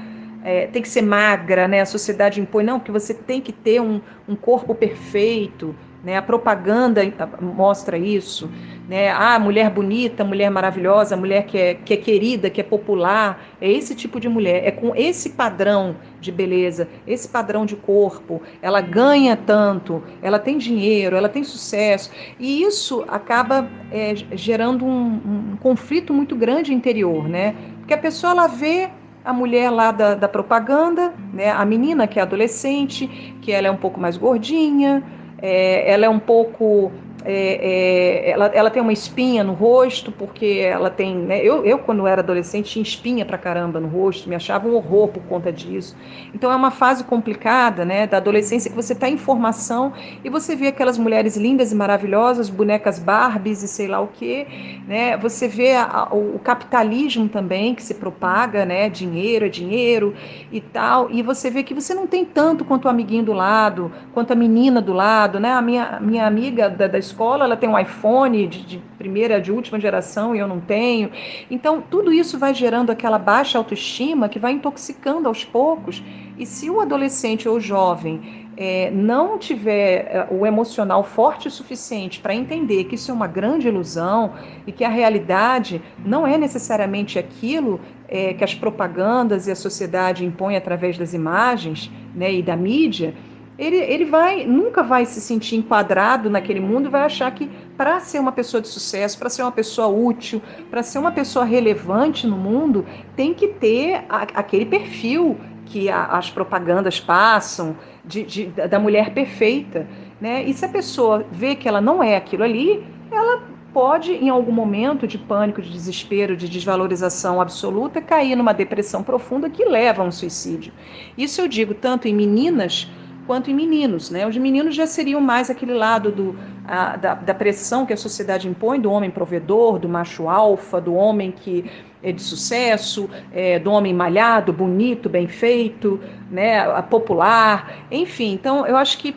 é, 0.45 0.67
tem 0.67 0.83
que 0.83 0.89
ser 0.89 1.03
magra, 1.03 1.67
né? 1.67 1.81
A 1.81 1.87
sociedade 1.87 2.41
impõe, 2.41 2.65
não, 2.65 2.79
que 2.79 2.91
você 2.91 3.15
tem 3.15 3.41
que 3.41 3.53
ter 3.53 3.81
um, 3.81 4.01
um 4.29 4.37
corpo 4.37 4.75
perfeito, 4.75 5.75
né? 6.03 6.17
A 6.17 6.23
propaganda 6.23 7.03
mostra 7.41 7.99
isso. 7.99 8.51
Né? 8.89 9.11
Ah, 9.11 9.39
mulher 9.39 9.71
bonita, 9.71 10.25
mulher 10.25 10.51
maravilhosa, 10.51 11.17
mulher 11.17 11.45
que 11.45 11.59
é, 11.59 11.75
que 11.75 11.95
é 11.95 11.97
querida, 11.97 12.51
que 12.51 12.61
é 12.61 12.65
popular. 12.65 13.43
É 13.61 13.71
esse 13.71 13.95
tipo 13.95 14.19
de 14.19 14.29
mulher. 14.29 14.67
É 14.67 14.71
com 14.71 14.95
esse 14.97 15.31
padrão 15.31 15.97
de 16.21 16.33
beleza, 16.33 16.89
esse 17.07 17.29
padrão 17.29 17.65
de 17.65 17.77
corpo. 17.77 18.43
Ela 18.61 18.81
ganha 18.81 19.37
tanto, 19.37 20.03
ela 20.23 20.39
tem 20.39 20.59
dinheiro, 20.59 21.17
ela 21.17 21.29
tem 21.29 21.45
sucesso. 21.45 22.11
E 22.39 22.63
isso 22.63 23.05
acaba 23.07 23.69
é, 23.93 24.15
gerando 24.33 24.85
um, 24.85 25.53
um 25.53 25.57
conflito 25.61 26.13
muito 26.13 26.35
grande 26.35 26.73
interior, 26.75 27.29
né? 27.29 27.55
Porque 27.79 27.95
a 27.95 27.99
pessoa 27.99 28.33
ela 28.33 28.47
vê 28.47 28.91
a 29.25 29.33
mulher 29.33 29.71
lá 29.71 29.93
da, 29.93 30.15
da 30.15 30.29
propaganda, 30.29 31.13
né? 31.33 31.51
a 31.51 31.65
menina 31.65 32.07
que 32.07 32.19
é 32.19 32.23
adolescente, 32.23 33.07
que 33.43 33.53
ela 33.53 33.69
é 33.69 33.71
um 33.71 33.77
pouco 33.77 34.01
mais 34.01 34.17
gordinha, 34.17 35.03
é, 35.43 35.91
ela 35.91 36.07
é 36.07 36.09
um 36.09 36.19
pouco 36.19 36.93
é, 37.25 38.25
é, 38.25 38.31
ela, 38.31 38.47
ela 38.47 38.71
tem 38.71 38.83
uma 38.83 38.93
espinha 38.93 39.45
no 39.45 39.53
rosto, 39.53 40.11
porque 40.11 40.61
ela 40.63 40.91
tem. 40.91 41.17
Né, 41.17 41.41
eu, 41.43 41.65
eu, 41.65 41.79
quando 41.79 42.07
era 42.07 42.21
adolescente, 42.21 42.71
tinha 42.71 42.83
espinha 42.83 43.25
pra 43.25 43.37
caramba 43.37 43.79
no 43.81 43.89
rosto, 43.89 44.29
me 44.29 44.35
achava 44.35 44.69
um 44.69 44.75
horror 44.75 45.09
por 45.09 45.23
conta 45.25 45.53
disso. 45.53 45.97
Então, 46.35 46.51
é 46.51 46.57
uma 46.57 46.71
fase 46.71 47.05
complicada 47.05 47.85
né, 47.85 48.07
da 48.07 48.17
adolescência 48.17 48.71
que 48.71 48.77
você 48.77 48.93
está 48.93 49.09
em 49.09 49.19
formação 49.19 49.93
e 50.25 50.31
você 50.31 50.57
vê 50.57 50.69
aquelas 50.69 50.97
mulheres 50.97 51.37
lindas 51.37 51.73
e 51.73 51.75
maravilhosas, 51.75 52.49
bonecas 52.49 52.99
Barbies 52.99 53.63
e 53.63 53.69
sei 53.69 53.87
lá 53.87 54.01
o 54.01 54.09
quê. 54.09 54.47
Né, 54.87 55.17
você 55.17 55.47
vê 55.47 55.75
a, 55.75 55.85
a, 55.85 56.15
o 56.15 56.39
capitalismo 56.39 57.29
também 57.29 57.75
que 57.75 57.83
se 57.83 57.95
propaga, 57.95 58.65
né, 58.65 58.89
dinheiro 58.89 59.47
é 59.47 59.49
dinheiro 59.49 60.15
e 60.51 60.61
tal. 60.61 61.11
E 61.11 61.23
você 61.23 61.51
vê 61.51 61.63
que 61.63 61.75
você 61.75 61.95
não 61.95 62.07
tem 62.07 62.25
tanto 62.25 62.65
quanto 62.65 62.87
o 62.87 62.89
amiguinho 62.89 63.25
do 63.25 63.33
lado, 63.33 63.93
quanto 64.15 64.33
a 64.33 64.37
menina 64.37 64.81
do 64.81 64.93
lado. 64.93 65.39
Né, 65.39 65.53
a 65.53 65.63
minha, 65.63 65.99
minha 66.01 66.27
amiga 66.27 66.71
da, 66.71 66.87
da 66.87 66.99
escola, 67.11 67.45
ela 67.45 67.57
tem 67.57 67.69
um 67.69 67.79
iPhone 67.79 68.47
de, 68.47 68.63
de, 68.65 68.79
primeira, 68.97 69.41
de 69.41 69.53
última 69.53 69.79
geração 69.79 70.35
e 70.35 70.39
eu 70.39 70.49
não 70.49 70.61
tenho. 70.61 71.11
Então, 71.51 71.81
tudo 71.81 72.13
isso 72.13 72.39
vai 72.39 72.55
gerando 72.55 72.91
aquela 72.91 73.19
baixa 73.19 73.59
autoestima 73.59 74.29
que 74.29 74.39
vai 74.39 74.53
intoxicando 74.53 75.29
aos 75.29 75.45
poucos. 75.45 76.03
E 76.39 76.47
se 76.47 76.71
o 76.71 76.81
adolescente 76.81 77.49
ou 77.49 77.61
jovem 77.61 78.49
é, 78.57 78.91
não 78.91 79.39
tiver 79.39 80.07
é, 80.07 80.29
o 80.31 80.47
emocional 80.47 81.03
forte 81.03 81.49
o 81.49 81.51
suficiente 81.51 82.21
para 82.21 82.35
entender 82.35 82.85
que 82.85 82.95
isso 82.95 83.11
é 83.11 83.15
uma 83.15 83.27
grande 83.27 83.69
ilusão 83.69 84.35
e 84.67 84.73
que 84.73 84.85
a 84.85 84.89
realidade 84.89 85.81
não 86.05 86.27
é 86.27 86.37
necessariamente 86.37 87.19
aquilo 87.19 87.81
é, 88.09 88.35
que 88.35 88.45
as 88.45 88.55
propagandas 88.55 89.47
e 89.47 89.51
a 89.51 89.57
sociedade 89.57 90.25
impõem 90.25 90.57
através 90.57 90.99
das 90.99 91.15
imagens 91.15 91.91
né, 92.15 92.33
e 92.33 92.43
da 92.43 92.57
mídia, 92.57 93.15
ele, 93.61 93.77
ele 93.77 94.05
vai 94.07 94.47
nunca 94.47 94.83
vai 94.83 95.05
se 95.05 95.21
sentir 95.21 95.57
enquadrado 95.57 96.31
naquele 96.31 96.61
mundo 96.61 96.87
e 96.87 96.89
vai 96.89 97.03
achar 97.03 97.31
que 97.31 97.49
para 97.77 98.01
ser 98.01 98.19
uma 98.19 98.33
pessoa 98.33 98.61
de 98.61 98.69
sucesso, 98.69 99.19
para 99.19 99.29
ser 99.29 99.43
uma 99.43 99.53
pessoa 99.53 99.87
útil, 99.87 100.41
para 100.71 100.83
ser 100.83 100.99
uma 100.99 101.13
pessoa 101.13 101.45
relevante 101.45 102.27
no 102.27 102.39
mundo, 102.39 102.87
tem 103.15 103.35
que 103.35 103.49
ter 103.49 104.05
a, 104.09 104.23
aquele 104.35 104.65
perfil 104.65 105.39
que 105.67 105.91
a, 105.91 106.07
as 106.07 106.31
propagandas 106.31 106.99
passam 106.99 107.77
de, 108.03 108.23
de, 108.23 108.47
da 108.47 108.79
mulher 108.79 109.13
perfeita. 109.13 109.87
Né? 110.19 110.43
E 110.45 110.55
se 110.55 110.65
a 110.65 110.69
pessoa 110.69 111.27
vê 111.31 111.55
que 111.55 111.69
ela 111.69 111.83
não 111.83 112.03
é 112.03 112.17
aquilo 112.17 112.43
ali, 112.43 112.83
ela 113.13 113.43
pode, 113.73 114.13
em 114.13 114.29
algum 114.29 114.53
momento 114.53 115.07
de 115.07 115.19
pânico, 115.19 115.63
de 115.63 115.71
desespero, 115.71 116.37
de 116.37 116.49
desvalorização 116.49 117.41
absoluta, 117.41 118.01
cair 118.01 118.35
numa 118.37 118.53
depressão 118.53 119.03
profunda 119.03 119.49
que 119.49 119.65
leva 119.65 120.03
a 120.03 120.05
um 120.05 120.11
suicídio. 120.11 120.73
Isso 121.17 121.41
eu 121.41 121.47
digo 121.47 121.75
tanto 121.75 122.09
em 122.09 122.15
meninas 122.15 122.91
quanto 123.31 123.49
em 123.49 123.55
meninos. 123.55 124.11
Né? 124.11 124.27
Os 124.27 124.37
meninos 124.37 124.75
já 124.75 124.89
seriam 124.89 125.21
mais 125.21 125.49
aquele 125.49 125.73
lado 125.73 126.11
do, 126.11 126.37
a, 126.67 126.97
da, 126.97 127.15
da, 127.15 127.33
pressão 127.33 127.87
que 127.87 127.93
a 127.93 127.97
sociedade 127.97 128.49
impõe 128.49 128.81
do 128.81 128.91
homem 128.91 129.09
provedor, 129.09 129.79
do 129.79 129.89
macho 129.89 130.29
alfa, 130.29 130.81
do 130.81 130.95
homem 130.95 131.31
que 131.31 131.71
é 132.03 132.11
de 132.11 132.21
sucesso, 132.21 133.09
é, 133.33 133.61
do 133.61 133.71
homem 133.71 133.95
malhado, 133.95 134.53
bonito, 134.53 135.09
bem 135.09 135.29
feito, 135.29 136.01
né, 136.29 136.83
popular, 136.91 137.87
enfim. 137.89 138.33
Então, 138.33 138.67
eu 138.67 138.77
acho 138.77 138.99
que 138.99 139.15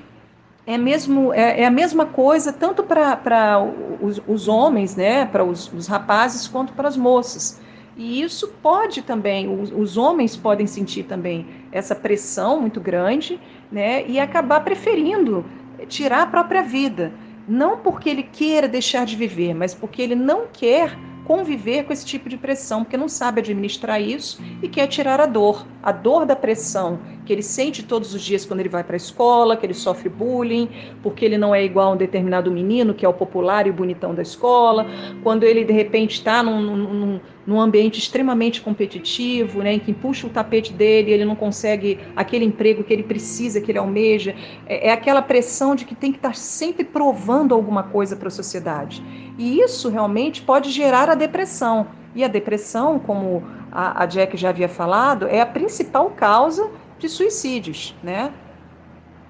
é, 0.68 0.78
mesmo, 0.78 1.34
é, 1.34 1.62
é 1.62 1.66
a 1.66 1.72
mesma 1.72 2.06
coisa 2.06 2.54
tanto 2.54 2.84
para 2.84 3.66
os, 4.00 4.22
os, 4.28 4.48
homens, 4.48 4.96
né, 4.96 5.26
para 5.26 5.44
os, 5.44 5.74
os 5.74 5.88
rapazes, 5.88 6.48
quanto 6.48 6.72
para 6.74 6.88
as 6.88 6.96
moças. 6.96 7.60
E 7.96 8.22
isso 8.22 8.48
pode 8.62 9.04
também, 9.04 9.48
os, 9.48 9.72
os, 9.72 9.98
homens 9.98 10.36
podem 10.36 10.66
sentir 10.66 11.04
também 11.04 11.46
essa 11.72 11.94
pressão 11.94 12.60
muito 12.60 12.80
grande, 12.80 13.40
né? 13.74 14.06
E 14.08 14.20
acabar 14.20 14.64
preferindo 14.64 15.44
tirar 15.88 16.22
a 16.22 16.28
própria 16.28 16.62
vida. 16.62 17.12
Não 17.48 17.78
porque 17.78 18.10
ele 18.10 18.24
queira 18.24 18.68
deixar 18.68 19.06
de 19.06 19.18
viver, 19.18 19.54
mas 19.54 19.74
porque 19.74 20.02
ele 20.02 20.16
não 20.16 20.44
quer 20.54 20.98
conviver 21.26 21.84
com 21.84 21.92
esse 21.92 22.06
tipo 22.06 22.30
de 22.30 22.38
pressão, 22.38 22.84
porque 22.84 22.98
não 22.98 23.10
sabe 23.10 23.42
administrar 23.42 24.02
isso 24.02 24.42
e 24.62 24.68
quer 24.68 24.88
tirar 24.88 25.20
a 25.20 25.26
dor, 25.26 25.66
a 25.82 25.92
dor 25.92 26.26
da 26.26 26.36
pressão 26.36 27.00
que 27.26 27.32
ele 27.32 27.42
sente 27.42 27.84
todos 27.84 28.14
os 28.14 28.22
dias 28.22 28.46
quando 28.46 28.60
ele 28.60 28.70
vai 28.70 28.84
para 28.84 28.96
a 28.96 28.98
escola, 28.98 29.56
que 29.56 29.66
ele 29.66 29.74
sofre 29.74 30.10
bullying, 30.10 30.70
porque 31.02 31.24
ele 31.26 31.38
não 31.38 31.54
é 31.54 31.64
igual 31.64 31.92
a 31.92 31.94
um 31.94 31.98
determinado 31.98 32.52
menino 32.52 32.94
que 32.94 33.06
é 33.06 33.10
o 33.10 33.14
popular 33.14 33.68
e 33.68 33.70
o 33.70 33.74
bonitão 33.74 34.14
da 34.14 34.22
escola, 34.22 34.86
quando 35.24 35.44
ele 35.44 35.64
de 35.64 35.74
repente 35.74 36.14
está 36.14 36.44
num, 36.44 36.62
num, 36.62 37.20
num, 37.46 37.62
ambiente 37.62 38.00
extremamente 38.00 38.62
competitivo, 38.62 39.62
né, 39.62 39.74
em 39.74 39.80
que 39.80 39.94
puxa 39.94 40.28
o 40.28 40.30
tapete 40.30 40.74
dele, 40.74 41.12
ele 41.12 41.26
não 41.26 41.36
consegue 41.36 42.00
aquele 42.16 42.46
emprego 42.46 42.84
que 42.84 42.94
ele 42.94 43.04
precisa, 43.04 43.62
que 43.62 43.72
ele 43.72 43.80
almeja, 43.80 44.36
é, 44.66 44.90
é 44.90 44.92
aquela 44.92 45.22
pressão 45.22 45.76
de 45.76 45.86
que 45.86 45.96
tem 45.96 46.12
que 46.12 46.18
estar 46.18 46.30
tá 46.30 46.36
sempre 46.36 46.84
provando 46.84 47.54
alguma 47.54 47.84
coisa 47.84 48.16
para 48.16 48.28
a 48.28 48.32
sociedade. 48.32 49.04
E 49.38 49.60
isso 49.60 49.90
realmente 49.90 50.42
pode 50.42 50.70
gerar 50.70 51.10
a 51.10 51.16
depressão. 51.16 51.88
E 52.16 52.24
a 52.24 52.28
depressão, 52.28 53.00
como 53.00 53.44
a, 53.72 54.04
a 54.04 54.06
Jack 54.06 54.38
já 54.38 54.50
havia 54.50 54.70
falado, 54.70 55.28
é 55.28 55.42
a 55.42 55.46
principal 55.46 56.12
causa 56.12 56.70
de 57.04 57.10
suicídios, 57.10 57.94
né? 58.02 58.32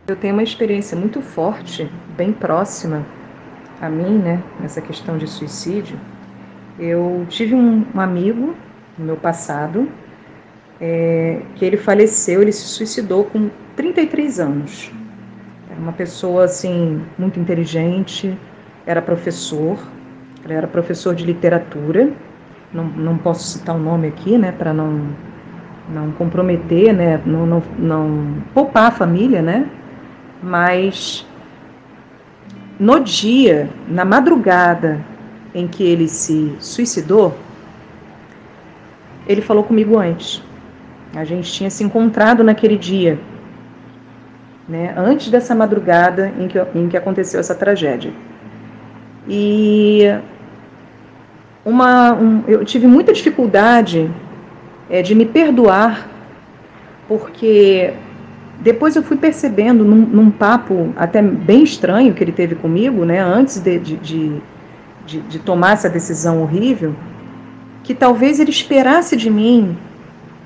Eu 0.08 0.16
tenho 0.16 0.34
uma 0.34 0.44
experiência 0.44 0.96
muito 0.96 1.22
forte, 1.22 1.90
bem 2.16 2.32
próxima 2.32 3.04
a 3.82 3.90
mim, 3.90 4.20
né, 4.20 4.44
nessa 4.60 4.80
questão 4.80 5.18
de 5.18 5.28
suicídio. 5.28 6.00
Eu 6.78 7.26
tive 7.30 7.56
um, 7.56 7.84
um 7.94 8.00
amigo 8.00 8.56
no 8.96 9.06
meu 9.06 9.18
passado 9.18 9.90
é, 10.80 11.42
que 11.56 11.66
ele 11.66 11.78
faleceu, 11.78 12.44
ele 12.44 12.52
se 12.52 12.68
suicidou 12.68 13.24
com 13.24 13.50
33 13.76 14.40
anos. 14.40 14.92
Era 15.68 15.80
uma 15.80 15.94
pessoa 15.94 16.44
assim 16.44 17.04
muito 17.18 17.40
inteligente, 17.40 18.38
era 18.86 19.02
professor, 19.02 19.80
era 20.48 20.68
professor 20.68 21.16
de 21.16 21.26
literatura, 21.26 22.14
não, 22.72 22.84
não 22.84 23.18
posso 23.18 23.48
citar 23.48 23.76
o 23.76 23.80
nome 23.80 24.10
aqui, 24.10 24.38
né, 24.38 24.52
para 24.52 24.74
não, 24.74 25.16
não 25.90 26.12
comprometer, 26.12 26.94
né, 26.94 27.22
não, 27.26 27.46
não, 27.46 27.64
não 27.78 28.36
poupar 28.54 28.88
a 28.88 28.92
família, 28.92 29.42
né, 29.42 29.68
mas 30.42 31.26
no 32.80 33.00
dia, 33.00 33.70
na 33.88 34.04
madrugada 34.04 35.04
em 35.54 35.68
que 35.68 35.84
ele 35.84 36.08
se 36.08 36.54
suicidou, 36.60 37.36
ele 39.28 39.42
falou 39.42 39.64
comigo 39.64 39.98
antes. 39.98 40.42
A 41.16 41.24
gente 41.24 41.52
tinha 41.52 41.70
se 41.70 41.84
encontrado 41.84 42.44
naquele 42.44 42.78
dia, 42.78 43.20
né, 44.68 44.94
antes 44.98 45.30
dessa 45.30 45.54
madrugada 45.54 46.32
em 46.40 46.48
que, 46.48 46.60
em 46.76 46.90
que 46.90 46.98
aconteceu 46.98 47.40
essa 47.40 47.54
tragédia. 47.54 48.12
E 49.28 50.02
uma, 51.64 52.14
um, 52.14 52.44
eu 52.48 52.66
tive 52.66 52.88
muita 52.88 53.14
dificuldade 53.14 54.10
é, 54.90 55.02
de 55.02 55.16
me 55.16 55.26
perdoar, 55.26 56.10
porque 57.08 57.94
depois 58.60 58.96
eu 58.96 59.04
fui 59.04 59.18
percebendo 59.18 59.84
num, 59.84 60.06
num, 60.06 60.32
papo 60.32 60.94
até 60.96 61.22
bem 61.22 61.64
estranho 61.64 62.14
que 62.14 62.24
ele 62.24 62.32
teve 62.32 62.56
comigo, 62.56 63.04
né, 63.06 63.20
antes 63.20 63.60
de, 63.60 63.80
de, 63.80 63.98
de, 63.98 64.42
de, 65.06 65.22
de 65.22 65.40
tomar 65.40 65.74
essa 65.74 65.90
decisão 65.90 66.42
horrível, 66.42 66.96
que 67.84 67.94
talvez 67.94 68.40
ele 68.40 68.52
esperasse 68.52 69.16
de 69.18 69.30
mim 69.30 69.78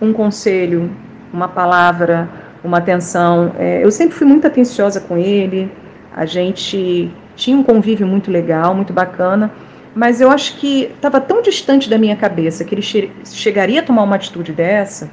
um 0.01 0.13
conselho, 0.13 0.89
uma 1.31 1.47
palavra, 1.47 2.27
uma 2.63 2.77
atenção. 2.77 3.53
É, 3.57 3.83
eu 3.83 3.91
sempre 3.91 4.15
fui 4.15 4.25
muito 4.25 4.47
atenciosa 4.47 4.99
com 4.99 5.17
ele, 5.17 5.71
a 6.15 6.25
gente 6.25 7.11
tinha 7.35 7.55
um 7.55 7.63
convívio 7.63 8.07
muito 8.07 8.31
legal, 8.31 8.73
muito 8.73 8.91
bacana, 8.91 9.51
mas 9.97 10.21
eu 10.21 10.29
acho 10.29 10.57
que 10.57 10.91
estava 10.93 11.19
tão 11.19 11.41
distante 11.41 11.89
da 11.89 11.97
minha 11.97 12.15
cabeça 12.15 12.63
que 12.63 12.75
ele 12.75 12.83
che 12.83 13.11
chegaria 13.23 13.79
a 13.79 13.83
tomar 13.83 14.03
uma 14.03 14.15
atitude 14.15 14.51
dessa, 14.51 15.09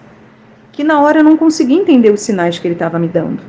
que 0.71 0.85
na 0.85 1.01
hora 1.01 1.21
eu 1.21 1.25
não 1.25 1.39
consegui 1.39 1.73
entender 1.73 2.11
os 2.11 2.21
sinais 2.21 2.59
que 2.59 2.69
ele 2.69 2.75
estava 2.75 2.99
me 2.99 3.09
dando. 3.09 3.43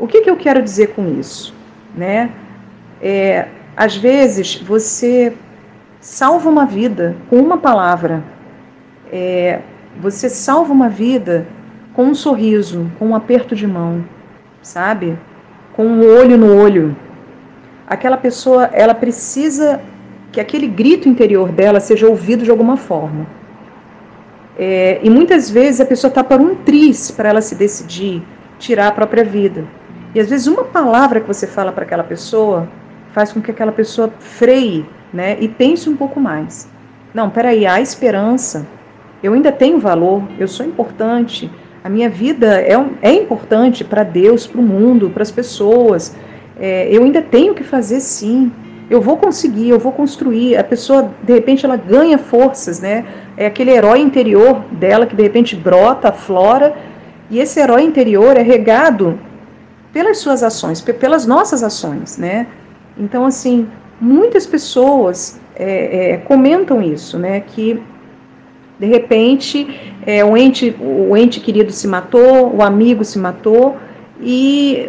O 0.00 0.06
que, 0.06 0.22
que 0.22 0.30
eu 0.30 0.36
quero 0.38 0.62
dizer 0.62 0.94
com 0.94 1.20
isso? 1.20 1.54
Né? 1.94 2.30
É, 3.02 3.48
às 3.76 3.98
vezes 3.98 4.54
você 4.54 5.34
salva 6.00 6.48
uma 6.48 6.64
vida 6.64 7.14
com 7.28 7.36
uma 7.36 7.58
palavra, 7.58 8.24
é, 9.12 9.60
você 10.00 10.30
salva 10.30 10.72
uma 10.72 10.88
vida 10.88 11.46
com 11.92 12.04
um 12.04 12.14
sorriso, 12.14 12.90
com 12.98 13.08
um 13.08 13.14
aperto 13.14 13.54
de 13.54 13.66
mão, 13.66 14.02
sabe? 14.62 15.18
Com 15.74 15.84
um 15.84 16.00
olho 16.00 16.38
no 16.38 16.56
olho. 16.56 16.96
Aquela 17.86 18.16
pessoa, 18.16 18.70
ela 18.72 18.94
precisa 18.94 19.80
que 20.32 20.40
aquele 20.40 20.66
grito 20.66 21.08
interior 21.08 21.50
dela 21.50 21.80
seja 21.80 22.06
ouvido 22.06 22.44
de 22.44 22.50
alguma 22.50 22.76
forma. 22.76 23.26
É, 24.58 24.98
e 25.02 25.08
muitas 25.08 25.48
vezes 25.50 25.80
a 25.80 25.86
pessoa 25.86 26.08
está 26.08 26.24
para 26.24 26.42
um 26.42 26.54
triz 26.54 27.10
para 27.10 27.28
ela 27.28 27.40
se 27.40 27.54
decidir 27.54 28.22
tirar 28.58 28.88
a 28.88 28.92
própria 28.92 29.24
vida. 29.24 29.64
E 30.14 30.20
às 30.20 30.28
vezes 30.28 30.46
uma 30.46 30.64
palavra 30.64 31.20
que 31.20 31.26
você 31.26 31.46
fala 31.46 31.70
para 31.70 31.84
aquela 31.84 32.02
pessoa 32.02 32.68
faz 33.12 33.32
com 33.32 33.40
que 33.40 33.50
aquela 33.50 33.72
pessoa 33.72 34.12
freie 34.18 34.84
né, 35.12 35.36
e 35.40 35.48
pense 35.48 35.88
um 35.88 35.96
pouco 35.96 36.20
mais. 36.20 36.68
Não, 37.14 37.30
peraí, 37.30 37.66
há 37.66 37.80
esperança. 37.80 38.66
Eu 39.22 39.32
ainda 39.32 39.50
tenho 39.50 39.78
valor, 39.78 40.22
eu 40.38 40.46
sou 40.46 40.66
importante. 40.66 41.50
A 41.82 41.88
minha 41.88 42.08
vida 42.08 42.60
é, 42.60 42.74
é 43.02 43.12
importante 43.12 43.84
para 43.84 44.02
Deus, 44.02 44.46
para 44.46 44.60
o 44.60 44.62
mundo, 44.62 45.10
para 45.10 45.22
as 45.22 45.30
pessoas. 45.30 46.16
É, 46.58 46.88
eu 46.90 47.02
ainda 47.02 47.22
tenho 47.22 47.54
que 47.54 47.64
fazer 47.64 48.00
sim. 48.00 48.52
Eu 48.90 49.00
vou 49.00 49.16
conseguir, 49.16 49.68
eu 49.68 49.78
vou 49.78 49.92
construir. 49.92 50.56
A 50.56 50.64
pessoa, 50.64 51.10
de 51.22 51.32
repente, 51.32 51.64
ela 51.64 51.76
ganha 51.76 52.16
forças, 52.16 52.80
né? 52.80 53.04
É 53.36 53.46
aquele 53.46 53.70
herói 53.70 54.00
interior 54.00 54.64
dela 54.72 55.06
que 55.06 55.14
de 55.14 55.22
repente 55.22 55.54
brota, 55.54 56.08
aflora. 56.08 56.74
E 57.30 57.38
esse 57.38 57.60
herói 57.60 57.82
interior 57.82 58.36
é 58.36 58.42
regado 58.42 59.18
pelas 59.92 60.18
suas 60.18 60.42
ações, 60.42 60.80
pelas 60.80 61.26
nossas 61.26 61.62
ações, 61.62 62.16
né? 62.16 62.46
Então, 62.96 63.26
assim, 63.26 63.68
muitas 64.00 64.46
pessoas 64.46 65.38
é, 65.54 66.12
é, 66.12 66.16
comentam 66.18 66.82
isso, 66.82 67.18
né? 67.18 67.40
Que 67.40 67.82
de 68.78 68.86
repente 68.86 69.96
é, 70.06 70.24
o, 70.24 70.36
ente, 70.36 70.74
o 70.80 71.16
ente 71.16 71.40
querido 71.40 71.72
se 71.72 71.86
matou, 71.86 72.54
o 72.54 72.62
amigo 72.62 73.04
se 73.04 73.18
matou 73.18 73.76
e 74.20 74.88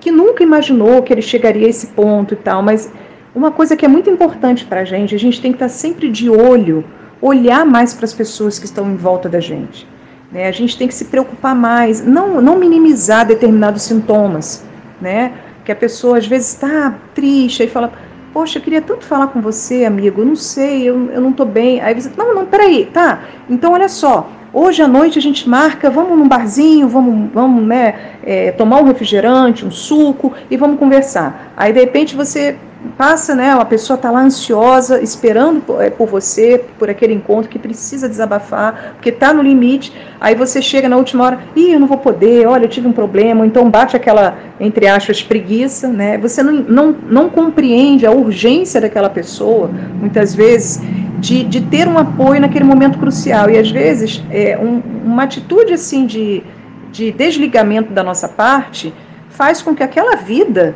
que 0.00 0.10
nunca 0.10 0.42
imaginou 0.42 1.02
que 1.02 1.12
ele 1.12 1.22
chegaria 1.22 1.66
a 1.66 1.70
esse 1.70 1.88
ponto 1.88 2.34
e 2.34 2.36
tal, 2.36 2.62
mas 2.62 2.92
uma 3.38 3.52
coisa 3.52 3.76
que 3.76 3.84
é 3.84 3.88
muito 3.88 4.10
importante 4.10 4.64
para 4.64 4.80
a 4.80 4.84
gente, 4.84 5.14
a 5.14 5.18
gente 5.18 5.40
tem 5.40 5.52
que 5.52 5.56
estar 5.56 5.66
tá 5.66 5.72
sempre 5.72 6.08
de 6.08 6.28
olho, 6.28 6.84
olhar 7.22 7.64
mais 7.64 7.94
para 7.94 8.04
as 8.04 8.12
pessoas 8.12 8.58
que 8.58 8.66
estão 8.66 8.90
em 8.90 8.96
volta 8.96 9.28
da 9.28 9.38
gente. 9.38 9.86
Né? 10.32 10.48
A 10.48 10.52
gente 10.52 10.76
tem 10.76 10.88
que 10.88 10.94
se 10.94 11.04
preocupar 11.04 11.54
mais, 11.54 12.04
não, 12.04 12.40
não 12.40 12.58
minimizar 12.58 13.24
determinados 13.24 13.82
sintomas, 13.82 14.64
né? 15.00 15.32
Que 15.64 15.70
a 15.70 15.76
pessoa 15.76 16.18
às 16.18 16.26
vezes 16.26 16.48
está 16.48 16.94
triste 17.14 17.62
e 17.62 17.68
fala, 17.68 17.92
poxa, 18.32 18.58
eu 18.58 18.62
queria 18.62 18.82
tanto 18.82 19.04
falar 19.04 19.28
com 19.28 19.40
você, 19.40 19.84
amigo, 19.84 20.20
eu 20.20 20.26
não 20.26 20.36
sei, 20.36 20.82
eu, 20.82 21.10
eu 21.10 21.20
não 21.20 21.30
estou 21.30 21.46
bem. 21.46 21.80
Aí 21.80 21.94
você, 21.94 22.10
não, 22.16 22.34
não, 22.34 22.44
peraí, 22.44 22.86
tá, 22.86 23.20
então 23.48 23.72
olha 23.72 23.88
só, 23.88 24.28
hoje 24.52 24.82
à 24.82 24.88
noite 24.88 25.18
a 25.18 25.22
gente 25.22 25.48
marca, 25.48 25.88
vamos 25.88 26.18
num 26.18 26.26
barzinho, 26.26 26.88
vamos, 26.88 27.30
vamos 27.32 27.64
né, 27.64 27.94
é, 28.24 28.50
tomar 28.50 28.80
um 28.80 28.84
refrigerante, 28.84 29.64
um 29.64 29.70
suco 29.70 30.32
e 30.50 30.56
vamos 30.56 30.78
conversar. 30.78 31.52
Aí 31.56 31.72
de 31.72 31.80
repente 31.80 32.16
você 32.16 32.56
passa, 32.96 33.34
né? 33.34 33.52
A 33.52 33.64
pessoa 33.64 33.96
está 33.96 34.10
lá 34.10 34.20
ansiosa, 34.20 35.02
esperando 35.02 35.60
por, 35.60 35.82
é, 35.82 35.90
por, 35.90 36.06
você, 36.06 36.64
por 36.78 36.88
aquele 36.88 37.12
encontro 37.12 37.48
que 37.48 37.58
precisa 37.58 38.08
desabafar, 38.08 38.94
porque 38.94 39.08
está 39.08 39.32
no 39.32 39.42
limite. 39.42 39.92
Aí 40.20 40.34
você 40.34 40.62
chega 40.62 40.88
na 40.88 40.96
última 40.96 41.24
hora, 41.24 41.40
ih, 41.56 41.72
eu 41.72 41.80
não 41.80 41.86
vou 41.86 41.98
poder, 41.98 42.46
olha, 42.46 42.64
eu 42.64 42.68
tive 42.68 42.86
um 42.86 42.92
problema. 42.92 43.44
Então 43.46 43.68
bate 43.68 43.96
aquela, 43.96 44.38
entre 44.60 44.86
aspas, 44.86 45.22
preguiça, 45.22 45.88
né? 45.88 46.18
Você 46.18 46.42
não, 46.42 46.52
não, 46.52 46.96
não 47.08 47.28
compreende 47.28 48.06
a 48.06 48.12
urgência 48.12 48.80
daquela 48.80 49.10
pessoa, 49.10 49.70
muitas 50.00 50.34
vezes, 50.34 50.80
de, 51.18 51.42
de 51.44 51.60
ter 51.60 51.88
um 51.88 51.98
apoio 51.98 52.40
naquele 52.40 52.64
momento 52.64 52.98
crucial. 52.98 53.50
E 53.50 53.58
às 53.58 53.70
vezes, 53.70 54.22
é, 54.30 54.56
um, 54.56 54.80
uma 55.04 55.24
atitude 55.24 55.72
assim 55.72 56.06
de, 56.06 56.44
de 56.92 57.10
desligamento 57.10 57.92
da 57.92 58.04
nossa 58.04 58.28
parte 58.28 58.94
faz 59.30 59.62
com 59.62 59.74
que 59.74 59.82
aquela 59.82 60.16
vida 60.16 60.74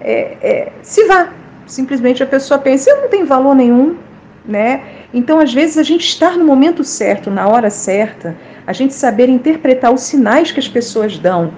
é, 0.00 0.36
é, 0.40 0.72
se 0.82 1.06
vá. 1.06 1.28
Simplesmente 1.66 2.22
a 2.22 2.26
pessoa 2.26 2.58
pensa, 2.58 2.90
eu 2.90 3.02
não 3.02 3.08
tenho 3.08 3.26
valor 3.26 3.54
nenhum, 3.54 3.96
né? 4.44 4.82
Então, 5.14 5.38
às 5.38 5.52
vezes, 5.52 5.78
a 5.78 5.82
gente 5.82 6.04
estar 6.04 6.36
no 6.36 6.44
momento 6.44 6.82
certo, 6.82 7.30
na 7.30 7.46
hora 7.46 7.70
certa, 7.70 8.36
a 8.66 8.72
gente 8.72 8.92
saber 8.94 9.28
interpretar 9.28 9.92
os 9.92 10.02
sinais 10.02 10.50
que 10.50 10.58
as 10.58 10.68
pessoas 10.68 11.18
dão 11.18 11.52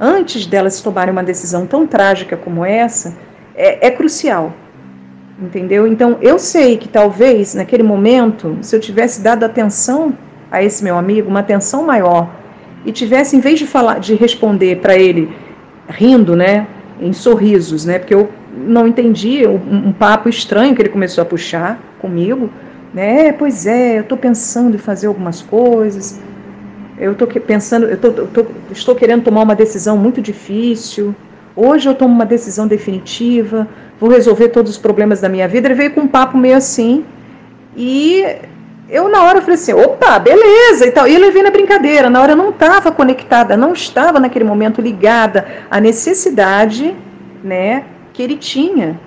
antes 0.00 0.46
delas 0.46 0.80
tomarem 0.80 1.12
uma 1.12 1.22
decisão 1.22 1.66
tão 1.66 1.86
trágica 1.86 2.36
como 2.36 2.64
essa, 2.64 3.14
é, 3.54 3.88
é 3.88 3.90
crucial. 3.90 4.54
Entendeu? 5.40 5.86
Então, 5.86 6.18
eu 6.20 6.38
sei 6.38 6.76
que 6.76 6.88
talvez 6.88 7.54
naquele 7.54 7.82
momento, 7.82 8.58
se 8.60 8.74
eu 8.74 8.80
tivesse 8.80 9.20
dado 9.20 9.44
atenção 9.44 10.12
a 10.50 10.62
esse 10.62 10.82
meu 10.82 10.96
amigo, 10.96 11.28
uma 11.28 11.40
atenção 11.40 11.84
maior, 11.84 12.28
e 12.84 12.92
tivesse, 12.92 13.36
em 13.36 13.40
vez 13.40 13.58
de 13.58 13.66
falar, 13.66 14.00
de 14.00 14.14
responder 14.14 14.80
para 14.80 14.96
ele 14.96 15.30
rindo, 15.88 16.34
né? 16.34 16.66
Em 17.00 17.12
sorrisos, 17.12 17.84
né? 17.84 17.98
Porque 17.98 18.14
eu 18.14 18.28
não 18.56 18.86
entendi 18.86 19.46
um, 19.46 19.88
um, 19.88 19.92
papo 19.92 20.28
estranho 20.28 20.74
que 20.74 20.82
ele 20.82 20.88
começou 20.88 21.22
a 21.22 21.24
puxar 21.24 21.80
comigo, 22.00 22.50
né? 22.92 23.26
É, 23.26 23.32
pois 23.32 23.66
é, 23.66 23.98
eu 23.98 24.02
estou 24.02 24.18
pensando 24.18 24.74
em 24.74 24.78
fazer 24.78 25.06
algumas 25.06 25.42
coisas. 25.42 26.20
Eu 26.98 27.12
estou 27.12 27.28
pensando, 27.28 27.86
eu 27.86 27.96
tô, 27.96 28.10
tô, 28.10 28.46
estou 28.72 28.94
querendo 28.94 29.22
tomar 29.22 29.42
uma 29.42 29.54
decisão 29.54 29.96
muito 29.96 30.20
difícil. 30.20 31.14
Hoje 31.54 31.88
eu 31.88 31.94
tomo 31.94 32.12
uma 32.12 32.26
decisão 32.26 32.66
definitiva. 32.66 33.68
Vou 34.00 34.10
resolver 34.10 34.48
todos 34.48 34.72
os 34.72 34.78
problemas 34.78 35.20
da 35.20 35.28
minha 35.28 35.46
vida. 35.46 35.68
Ele 35.68 35.74
veio 35.74 35.92
com 35.92 36.02
um 36.02 36.08
papo 36.08 36.36
meio 36.36 36.56
assim 36.56 37.04
e 37.76 38.24
eu 38.88 39.08
na 39.08 39.22
hora 39.22 39.40
falei 39.42 39.54
assim, 39.54 39.74
opa, 39.74 40.18
beleza 40.18 40.86
e 40.86 40.90
tal. 40.90 41.06
E 41.06 41.14
eu 41.14 41.20
levei 41.20 41.42
na 41.42 41.50
brincadeira. 41.50 42.08
Na 42.08 42.22
hora 42.22 42.32
eu 42.32 42.36
não 42.36 42.50
estava 42.50 42.90
conectada, 42.90 43.56
não 43.56 43.72
estava 43.72 44.18
naquele 44.18 44.44
momento 44.44 44.80
ligada 44.80 45.46
à 45.70 45.78
necessidade, 45.78 46.96
né, 47.44 47.84
que 48.12 48.22
ele 48.22 48.36
tinha 48.36 48.98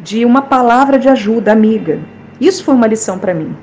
de 0.00 0.24
uma 0.24 0.42
palavra 0.42 0.98
de 0.98 1.08
ajuda 1.08 1.52
amiga. 1.52 2.00
Isso 2.40 2.64
foi 2.64 2.74
uma 2.74 2.86
lição 2.86 3.18
para 3.18 3.34
mim. 3.34 3.54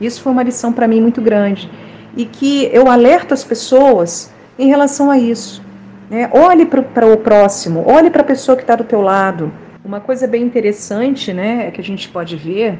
Isso 0.00 0.22
foi 0.22 0.30
uma 0.30 0.42
lição 0.42 0.72
para 0.72 0.86
mim 0.86 1.00
muito 1.00 1.20
grande 1.20 1.70
e 2.16 2.24
que 2.24 2.68
eu 2.72 2.88
alerto 2.88 3.32
as 3.32 3.44
pessoas 3.44 4.32
em 4.58 4.68
relação 4.68 5.10
a 5.10 5.18
isso. 5.18 5.62
Né? 6.10 6.28
Olhe 6.32 6.66
para 6.66 7.06
o 7.06 7.16
próximo, 7.16 7.84
olhe 7.86 8.10
para 8.10 8.22
a 8.22 8.24
pessoa 8.24 8.56
que 8.56 8.62
está 8.62 8.76
do 8.76 8.84
teu 8.84 9.00
lado. 9.00 9.52
Uma 9.84 10.00
coisa 10.00 10.26
bem 10.26 10.42
interessante, 10.42 11.32
né, 11.32 11.70
que 11.70 11.80
a 11.80 11.84
gente 11.84 12.08
pode 12.08 12.36
ver 12.36 12.78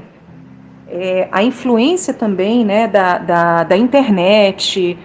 é, 0.91 1.29
a 1.31 1.43
influência 1.43 2.15
também 2.15 2.65
né, 2.65 2.87
da, 2.87 3.19
da, 3.19 3.65
da 3.65 3.77
internet, 3.77 4.99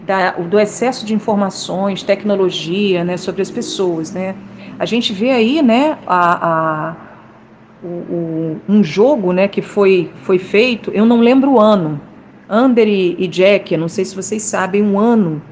da, 0.00 0.32
do 0.32 0.58
excesso 0.58 1.04
de 1.04 1.14
informações, 1.14 2.02
tecnologia 2.02 3.04
né, 3.04 3.16
sobre 3.16 3.42
as 3.42 3.50
pessoas. 3.50 4.12
Né? 4.12 4.34
A 4.78 4.86
gente 4.86 5.12
vê 5.12 5.30
aí 5.30 5.62
né, 5.62 5.98
a, 6.06 6.48
a, 6.48 6.96
o, 7.82 7.86
o, 7.86 8.60
um 8.68 8.84
jogo 8.84 9.32
né, 9.32 9.48
que 9.48 9.60
foi, 9.60 10.10
foi 10.22 10.38
feito, 10.38 10.90
eu 10.92 11.04
não 11.04 11.20
lembro 11.20 11.52
o 11.52 11.60
ano, 11.60 12.00
Under 12.48 12.86
e, 12.86 13.16
e 13.18 13.26
Jack, 13.26 13.76
não 13.76 13.88
sei 13.88 14.04
se 14.04 14.14
vocês 14.14 14.42
sabem 14.42 14.82
um 14.82 14.98
ano 14.98 15.42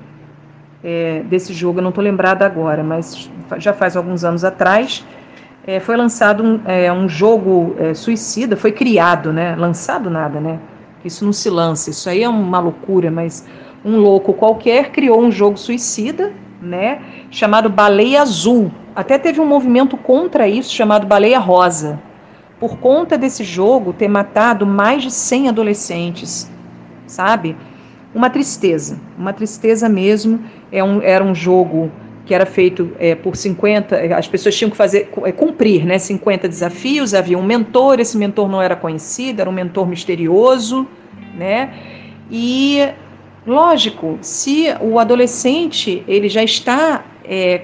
é, 0.85 1.23
desse 1.25 1.53
jogo, 1.53 1.79
eu 1.79 1.83
não 1.83 1.91
estou 1.91 2.05
lembrada 2.05 2.45
agora, 2.45 2.83
mas 2.83 3.31
já 3.59 3.73
faz 3.73 3.97
alguns 3.97 4.25
anos 4.25 4.45
atrás, 4.45 5.05
é, 5.67 5.79
foi 5.79 5.97
lançado 5.97 6.43
um, 6.43 6.61
é, 6.67 6.93
um 6.93 7.09
jogo 7.09 7.75
é, 7.79 7.95
suicida, 7.95 8.57
foi 8.57 8.73
criado, 8.73 9.33
né? 9.33 9.55
Lançado 9.57 10.11
nada, 10.11 10.41
né? 10.41 10.59
Isso 11.05 11.25
não 11.25 11.33
se 11.33 11.49
lança, 11.51 11.91
isso 11.91 12.09
aí 12.09 12.23
é 12.23 12.29
uma 12.29 12.59
loucura, 12.59 13.11
mas 13.11 13.47
um 13.85 13.97
louco 13.97 14.33
qualquer 14.33 14.91
criou 14.91 15.21
um 15.21 15.31
jogo 15.31 15.57
suicida, 15.57 16.33
né? 16.61 17.01
Chamado 17.31 17.69
Baleia 17.69 18.23
Azul. 18.23 18.71
Até 18.95 19.19
teve 19.19 19.41
um 19.41 19.47
movimento 19.47 19.97
contra 19.97 20.49
isso 20.49 20.73
chamado 20.73 21.07
Baleia 21.07 21.39
Rosa, 21.39 22.01
por 22.61 22.79
conta 22.79 23.17
desse 23.17 23.43
jogo 23.43 23.93
ter 23.93 24.09
matado 24.09 24.67
mais 24.67 25.03
de 25.03 25.11
100 25.11 25.49
adolescentes, 25.49 26.51
sabe? 27.07 27.57
Uma 28.15 28.29
tristeza, 28.29 29.01
uma 29.19 29.33
tristeza 29.33 29.89
mesmo. 29.89 30.41
É 30.71 30.85
um, 30.85 31.01
era 31.03 31.25
um 31.25 31.35
jogo 31.35 31.91
que 32.25 32.35
era 32.35 32.47
feito 32.47 32.93
é, 32.99 33.15
por 33.15 33.37
50, 33.37 33.97
as 34.17 34.29
pessoas 34.29 34.57
tinham 34.57 34.71
que 34.71 34.77
fazer, 34.77 35.11
é, 35.25 35.33
cumprir 35.33 35.85
né, 35.85 35.99
50 35.99 36.49
desafios, 36.49 37.15
havia 37.15 37.37
um 37.37 37.43
mentor, 37.43 37.99
esse 37.99 38.17
mentor 38.17 38.49
não 38.49 38.63
era 38.63 38.77
conhecido, 38.77 39.41
era 39.41 39.51
um 39.51 39.53
mentor 39.53 39.87
misterioso, 39.87 40.87
né? 41.37 41.75
E, 42.31 42.89
lógico, 43.47 44.19
se 44.23 44.67
o 44.81 44.99
adolescente 44.99 46.05
ele 46.07 46.29
já 46.29 46.43
está 46.43 47.05
é, 47.25 47.63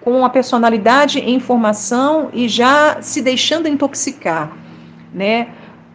com 0.00 0.24
a 0.24 0.30
personalidade 0.30 1.20
em 1.20 1.38
formação 1.38 2.28
e 2.32 2.48
já 2.48 3.00
se 3.00 3.22
deixando 3.22 3.68
intoxicar, 3.68 4.52
né, 5.14 5.48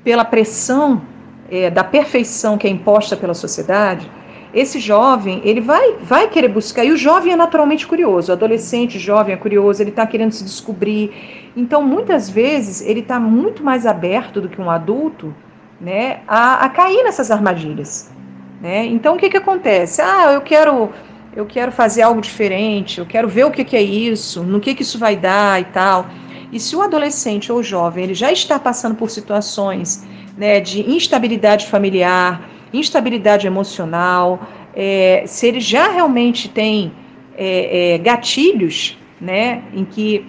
pela 0.03 0.23
pressão 0.23 1.01
é, 1.51 1.69
da 1.69 1.83
perfeição 1.83 2.57
que 2.57 2.67
é 2.67 2.69
imposta 2.69 3.17
pela 3.17 3.33
sociedade, 3.33 4.09
esse 4.53 4.79
jovem, 4.79 5.41
ele 5.43 5.61
vai, 5.61 5.93
vai 6.01 6.27
querer 6.27 6.47
buscar, 6.47 6.85
e 6.85 6.91
o 6.91 6.97
jovem 6.97 7.33
é 7.33 7.35
naturalmente 7.35 7.85
curioso, 7.85 8.31
o 8.31 8.33
adolescente 8.33 8.97
jovem 8.97 9.33
é 9.33 9.37
curioso, 9.37 9.81
ele 9.81 9.89
está 9.89 10.05
querendo 10.05 10.31
se 10.31 10.43
descobrir. 10.43 11.51
Então, 11.55 11.83
muitas 11.83 12.29
vezes, 12.29 12.81
ele 12.81 13.01
está 13.01 13.19
muito 13.19 13.63
mais 13.63 13.85
aberto 13.85 14.39
do 14.41 14.49
que 14.49 14.61
um 14.61 14.69
adulto 14.69 15.33
né, 15.79 16.21
a, 16.27 16.65
a 16.65 16.69
cair 16.69 17.03
nessas 17.03 17.29
armadilhas. 17.29 18.09
Né? 18.61 18.85
Então, 18.85 19.15
o 19.15 19.17
que, 19.17 19.29
que 19.29 19.37
acontece? 19.37 20.01
Ah, 20.01 20.31
eu 20.33 20.41
quero 20.41 20.89
eu 21.35 21.45
quero 21.45 21.71
fazer 21.71 22.01
algo 22.01 22.19
diferente, 22.19 22.97
eu 22.97 23.05
quero 23.05 23.27
ver 23.27 23.45
o 23.45 23.51
que, 23.51 23.63
que 23.63 23.75
é 23.75 23.81
isso, 23.81 24.41
no 24.41 24.59
que, 24.59 24.73
que 24.73 24.81
isso 24.81 24.97
vai 24.97 25.15
dar 25.15 25.61
e 25.61 25.65
tal. 25.65 26.07
E 26.51 26.59
se 26.59 26.75
o 26.75 26.81
adolescente 26.81 27.51
ou 27.51 27.61
jovem 27.61 28.05
ele 28.05 28.15
já 28.15 28.31
está 28.31 28.57
passando 28.57 28.95
por 28.95 29.11
situações 29.11 30.03
né, 30.35 30.59
de 30.59 30.81
instabilidade 30.89 31.67
familiar, 31.67 32.41
instabilidade 32.73 33.47
emocional, 33.47 34.39
é, 34.75 35.23
se 35.25 35.47
ele 35.47 35.59
já 35.59 35.89
realmente 35.89 36.49
tem 36.49 36.91
é, 37.35 37.93
é, 37.93 37.97
gatilhos 37.97 38.97
né, 39.19 39.63
em 39.73 39.85
que 39.85 40.25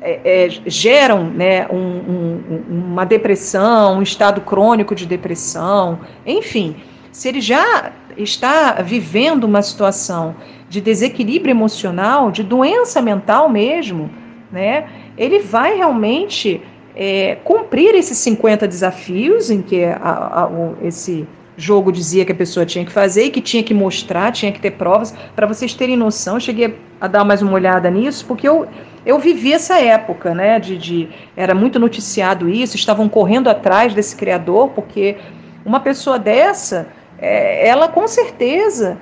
é, 0.00 0.46
é, 0.46 0.48
geram 0.66 1.24
né, 1.24 1.66
um, 1.68 1.76
um, 1.76 2.64
uma 2.68 3.04
depressão, 3.04 3.98
um 3.98 4.02
estado 4.02 4.40
crônico 4.40 4.94
de 4.94 5.06
depressão, 5.06 6.00
enfim, 6.26 6.76
se 7.12 7.28
ele 7.28 7.40
já 7.40 7.92
está 8.16 8.82
vivendo 8.82 9.44
uma 9.44 9.62
situação 9.62 10.34
de 10.68 10.80
desequilíbrio 10.80 11.52
emocional, 11.52 12.30
de 12.30 12.42
doença 12.42 13.00
mental 13.00 13.48
mesmo, 13.48 14.10
né, 14.50 14.88
ele 15.16 15.38
vai 15.38 15.76
realmente 15.76 16.60
é, 16.96 17.36
cumprir 17.44 17.94
esses 17.94 18.18
50 18.18 18.66
desafios 18.66 19.50
em 19.50 19.62
que 19.62 19.84
a, 19.84 20.42
a, 20.42 20.46
o, 20.46 20.76
esse 20.82 21.26
jogo 21.56 21.92
dizia 21.92 22.24
que 22.24 22.32
a 22.32 22.34
pessoa 22.34 22.64
tinha 22.64 22.84
que 22.84 22.92
fazer 22.92 23.24
e 23.24 23.30
que 23.30 23.40
tinha 23.40 23.62
que 23.62 23.74
mostrar, 23.74 24.32
tinha 24.32 24.50
que 24.50 24.60
ter 24.60 24.72
provas. 24.72 25.14
Para 25.36 25.46
vocês 25.46 25.74
terem 25.74 25.96
noção, 25.96 26.40
cheguei 26.40 26.78
a 27.00 27.06
dar 27.06 27.24
mais 27.24 27.42
uma 27.42 27.52
olhada 27.52 27.90
nisso, 27.90 28.24
porque 28.26 28.48
eu, 28.48 28.66
eu 29.04 29.18
vivi 29.18 29.52
essa 29.52 29.78
época, 29.78 30.34
né? 30.34 30.58
De, 30.58 30.78
de, 30.78 31.08
era 31.36 31.54
muito 31.54 31.78
noticiado 31.78 32.48
isso, 32.48 32.76
estavam 32.76 33.08
correndo 33.08 33.48
atrás 33.50 33.92
desse 33.94 34.16
criador, 34.16 34.70
porque 34.70 35.16
uma 35.64 35.80
pessoa 35.80 36.18
dessa, 36.18 36.88
é, 37.18 37.68
ela 37.68 37.88
com 37.88 38.08
certeza 38.08 38.98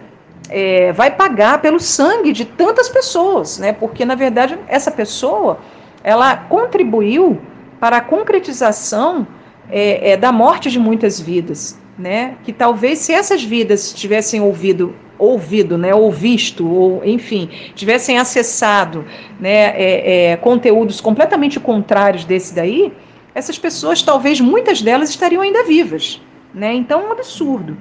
é, 0.48 0.92
vai 0.92 1.10
pagar 1.10 1.60
pelo 1.62 1.78
sangue 1.78 2.32
de 2.32 2.44
tantas 2.44 2.88
pessoas, 2.88 3.58
né? 3.58 3.72
Porque 3.72 4.04
na 4.04 4.16
verdade 4.16 4.58
essa 4.66 4.90
pessoa 4.90 5.58
ela 6.02 6.36
contribuiu 6.36 7.40
para 7.78 7.98
a 7.98 8.00
concretização 8.00 9.26
é, 9.70 10.12
é, 10.12 10.16
da 10.16 10.32
morte 10.32 10.70
de 10.70 10.78
muitas 10.78 11.20
vidas 11.20 11.79
né? 12.00 12.36
Que 12.42 12.52
talvez 12.52 12.98
se 12.98 13.12
essas 13.12 13.44
vidas 13.44 13.92
tivessem 13.92 14.40
ouvido, 14.40 14.94
ouvido, 15.18 15.76
né, 15.76 15.94
ou 15.94 16.10
visto, 16.10 16.66
ou 16.66 17.04
enfim, 17.04 17.50
tivessem 17.74 18.18
acessado, 18.18 19.04
né, 19.38 19.74
é, 19.76 20.30
é, 20.30 20.36
conteúdos 20.36 20.98
completamente 20.98 21.60
contrários 21.60 22.24
desse 22.24 22.54
daí, 22.54 22.90
essas 23.34 23.58
pessoas, 23.58 24.02
talvez 24.02 24.40
muitas 24.40 24.80
delas 24.80 25.10
estariam 25.10 25.42
ainda 25.42 25.62
vivas, 25.62 26.20
né? 26.52 26.74
Então, 26.74 27.00
é 27.00 27.08
um 27.08 27.12
absurdo. 27.12 27.76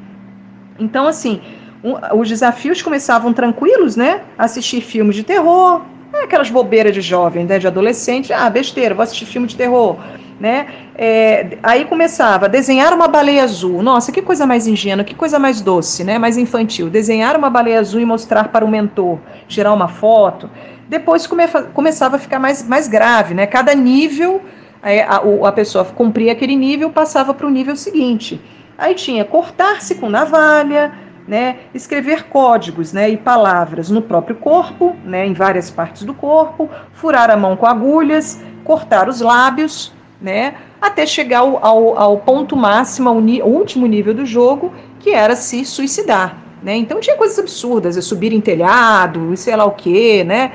Então, 0.78 1.08
assim, 1.08 1.42
um, 1.84 1.96
os 2.20 2.30
desafios 2.30 2.84
começavam 2.84 3.34
tranquilos, 3.34 3.96
né? 3.96 4.22
Assistir 4.38 4.82
filmes 4.82 5.16
de 5.16 5.24
terror, 5.24 5.82
é 6.14 6.24
aquelas 6.24 6.52
bobeiras 6.52 6.94
de 6.94 7.02
jovem, 7.02 7.46
né, 7.46 7.58
de 7.58 7.66
adolescente, 7.66 8.32
ah, 8.34 8.50
besteira, 8.50 8.94
vou 8.94 9.04
assistir 9.04 9.26
filme 9.26 9.48
de 9.48 9.56
terror 9.56 9.98
né? 10.40 10.68
É, 10.96 11.58
aí 11.62 11.86
começava 11.86 12.46
a 12.46 12.48
desenhar 12.48 12.94
uma 12.94 13.08
baleia 13.08 13.44
azul. 13.44 13.82
Nossa, 13.82 14.12
que 14.12 14.22
coisa 14.22 14.46
mais 14.46 14.68
ingênua, 14.68 15.04
que 15.04 15.14
coisa 15.14 15.38
mais 15.38 15.62
doce, 15.62 16.04
né? 16.04 16.18
Mais 16.18 16.38
infantil. 16.38 16.90
Desenhar 16.90 17.36
uma 17.38 17.50
baleia 17.50 17.80
azul 17.80 18.00
e 18.00 18.06
mostrar 18.06 18.48
para 18.50 18.64
o 18.64 18.68
mentor, 18.68 19.20
tirar 19.48 19.74
uma 19.74 19.88
foto. 19.88 20.50
Depois 20.88 21.28
come, 21.28 21.48
começava 21.74 22.16
a 22.16 22.20
ficar 22.20 22.40
mais, 22.40 22.68
mais 22.68 22.88
grave, 22.88 23.34
né? 23.34 23.46
Cada 23.46 23.76
nível, 23.76 24.42
a, 24.82 25.18
a, 25.18 25.50
a 25.50 25.52
pessoa 25.52 25.84
cumpria 25.86 26.32
aquele 26.32 26.56
nível, 26.56 26.90
passava 26.90 27.34
para 27.34 27.46
o 27.46 27.50
nível 27.50 27.76
seguinte. 27.76 28.42
Aí 28.78 28.96
tinha 28.96 29.26
cortar-se 29.26 29.96
com 29.96 30.10
navalha, 30.10 30.94
né, 31.30 31.58
escrever 31.76 32.24
códigos 32.24 32.92
né, 32.92 33.08
e 33.08 33.16
palavras 33.16 33.92
no 33.92 34.02
próprio 34.02 34.36
corpo, 34.38 34.96
né, 35.06 35.28
em 35.28 35.34
várias 35.34 35.70
partes 35.70 36.02
do 36.02 36.12
corpo, 36.12 36.68
furar 36.92 37.30
a 37.30 37.38
mão 37.38 37.56
com 37.56 37.68
agulhas, 37.68 38.42
cortar 38.64 39.08
os 39.08 39.22
lábios, 39.22 39.94
né? 40.22 40.56
Até 40.82 41.06
chegar 41.06 41.40
ao, 41.40 41.66
ao, 41.66 41.98
ao 41.98 42.18
ponto 42.18 42.56
máximo, 42.56 43.10
ao, 43.10 43.16
ao, 43.18 43.50
último 43.50 43.86
nível 43.86 44.14
do 44.14 44.26
jogo, 44.26 44.74
que 45.00 45.12
era 45.12 45.36
se 45.36 45.64
suicidar. 45.66 46.38
Né? 46.62 46.76
Então 46.76 47.00
tinha 47.00 47.16
coisas 47.16 47.40
absurdas, 47.40 47.96
é 47.98 48.02
subir 48.02 48.34
em 48.34 48.42
telhado, 48.42 49.36
sei 49.38 49.56
lá 49.56 49.66
o 49.66 49.72
quê, 49.72 50.24
né? 50.26 50.52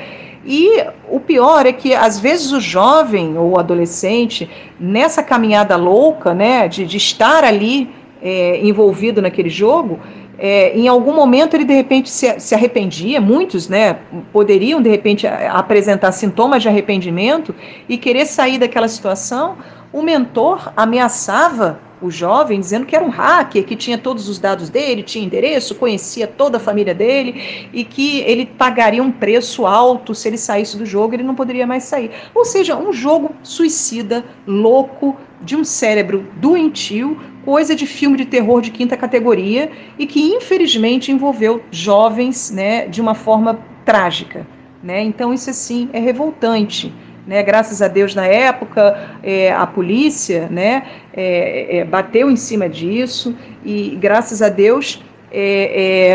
E 0.46 0.84
o 1.08 1.18
pior 1.18 1.64
é 1.64 1.72
que 1.72 1.94
às 1.94 2.20
vezes 2.20 2.52
o 2.52 2.60
jovem 2.60 3.38
ou 3.38 3.52
o 3.52 3.58
adolescente, 3.58 4.50
nessa 4.78 5.22
caminhada 5.22 5.74
louca, 5.76 6.34
né, 6.34 6.68
de, 6.68 6.84
de 6.84 6.98
estar 6.98 7.44
ali 7.44 7.88
é, 8.22 8.60
envolvido 8.62 9.22
naquele 9.22 9.48
jogo, 9.48 9.98
é, 10.38 10.76
em 10.76 10.88
algum 10.88 11.14
momento 11.14 11.54
ele 11.54 11.64
de 11.64 11.74
repente 11.74 12.10
se, 12.10 12.38
se, 12.40 12.54
arrependia, 12.54 13.20
muitos 13.20 13.68
né, 13.68 13.98
poderiam 14.32 14.80
de 14.80 14.90
repente 14.90 15.26
apresentar 15.26 16.12
sintomas 16.12 16.62
de 16.62 16.68
arrependimento 16.68 17.54
e 17.88 17.96
querer 17.96 18.26
sair 18.26 18.58
daquela 18.58 18.88
situação. 18.88 19.56
O 19.92 20.02
mentor 20.02 20.72
ameaçava 20.76 21.78
o 22.02 22.10
jovem 22.10 22.60
dizendo 22.60 22.84
que 22.84 22.94
era 22.94 23.04
um 23.04 23.08
hacker, 23.08 23.64
que 23.64 23.74
tinha 23.74 23.96
todos 23.96 24.28
os 24.28 24.38
dados 24.38 24.68
dele, 24.68 25.02
tinha 25.02 25.24
endereço, 25.24 25.74
conhecia 25.74 26.26
toda 26.26 26.58
a 26.58 26.60
família 26.60 26.94
dele 26.94 27.68
e 27.72 27.84
que 27.84 28.20
ele 28.20 28.44
pagaria 28.44 29.02
um 29.02 29.10
preço 29.10 29.64
alto 29.64 30.14
se 30.14 30.28
ele 30.28 30.36
saísse 30.36 30.76
do 30.76 30.84
jogo, 30.84 31.14
ele 31.14 31.22
não 31.22 31.34
poderia 31.34 31.66
mais 31.66 31.84
sair. 31.84 32.10
Ou 32.34 32.44
seja, 32.44 32.76
um 32.76 32.92
jogo 32.92 33.34
suicida, 33.42 34.24
louco, 34.46 35.16
de 35.40 35.56
um 35.56 35.64
cérebro 35.64 36.26
doentio, 36.36 37.18
coisa 37.44 37.74
de 37.74 37.86
filme 37.86 38.16
de 38.16 38.24
terror 38.24 38.60
de 38.60 38.70
quinta 38.70 38.96
categoria 38.96 39.70
e 39.98 40.06
que 40.06 40.20
infelizmente 40.20 41.12
envolveu 41.12 41.62
jovens, 41.70 42.50
né, 42.50 42.86
de 42.86 43.00
uma 43.00 43.14
forma 43.14 43.58
trágica, 43.84 44.46
né? 44.82 45.02
Então 45.02 45.32
isso 45.32 45.50
assim 45.50 45.88
é 45.92 45.98
revoltante. 45.98 46.92
Né, 47.26 47.42
graças 47.42 47.80
a 47.80 47.88
Deus, 47.88 48.14
na 48.14 48.26
época, 48.26 49.16
é, 49.22 49.50
a 49.50 49.66
polícia 49.66 50.46
né, 50.50 50.82
é, 51.10 51.78
é, 51.78 51.84
bateu 51.84 52.30
em 52.30 52.36
cima 52.36 52.68
disso 52.68 53.34
e, 53.64 53.96
graças 53.98 54.42
a 54.42 54.50
Deus, 54.50 55.02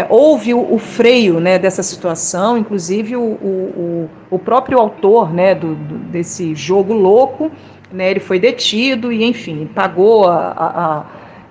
houve 0.08 0.54
o, 0.54 0.74
o, 0.74 0.78
freio 0.78 1.40
né, 1.42 1.58
dessa 1.60 1.84
situação, 1.84 2.58
inclusive 2.58 3.18
o, 3.18 3.22
o, 3.22 4.10
o 4.30 4.40
próprio 4.40 4.78
autor 4.78 5.34
né, 5.34 5.54
do, 5.56 5.76
do, 5.76 5.98
desse 5.98 6.56
jogo 6.56 6.94
louco, 6.94 7.52
né, 7.92 8.12
ele 8.12 8.20
foi 8.20 8.40
detido 8.40 9.12
e, 9.12 9.24
enfim, 9.24 9.70
pagou 9.74 10.28
a, 10.28 10.38
a, 10.38 11.00
a, 11.00 11.06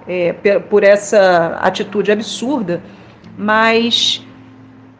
é, 0.06 0.32
por 0.32 0.82
essa 0.82 1.58
atitude 1.60 2.12
absurda, 2.12 2.82
mas 3.36 4.24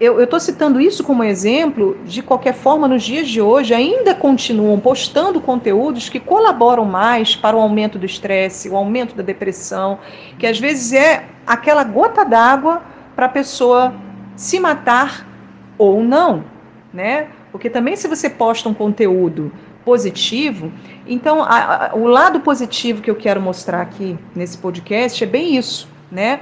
eu 0.01 0.22
estou 0.22 0.38
citando 0.38 0.81
isso 0.81 1.03
como 1.03 1.24
exemplo, 1.24 1.98
de 2.05 2.22
qualquer 2.22 2.55
forma, 2.55 2.87
nos 2.87 3.03
dias 3.03 3.29
de 3.29 3.40
hoje 3.40 3.74
ainda 3.74 4.14
continuam 4.14 4.79
postando 4.79 5.40
conteúdos 5.40 6.09
que 6.09 6.20
colaboram 6.20 6.85
mais 6.85 7.35
para 7.35 7.57
o 7.57 7.61
aumento 7.61 7.98
do 7.98 8.07
estresse, 8.07 8.68
o 8.68 8.77
aumento 8.77 9.16
da 9.16 9.24
depressão, 9.24 9.98
que 10.38 10.46
às 10.46 10.59
vezes 10.59 10.92
é 10.92 11.24
aquela 11.44 11.83
gota 11.83 12.24
d'água 12.24 12.81
para 13.16 13.27
a 13.27 13.29
pessoa 13.29 13.92
se 14.37 14.61
matar 14.61 15.27
ou 15.77 16.01
não, 16.01 16.44
né? 16.94 17.27
Porque 17.51 17.68
também 17.68 17.96
se 17.96 18.07
você 18.07 18.31
posta 18.31 18.68
um 18.68 18.74
conteúdo 18.74 19.51
positivo, 19.88 20.70
então 21.07 21.42
a, 21.42 21.87
a, 21.87 21.94
o 21.94 22.07
lado 22.07 22.40
positivo 22.40 23.01
que 23.01 23.11
eu 23.11 23.16
quero 23.16 23.40
mostrar 23.40 23.81
aqui 23.81 24.18
nesse 24.35 24.59
podcast 24.59 25.24
é 25.24 25.27
bem 25.27 25.57
isso, 25.57 25.88
né? 26.11 26.40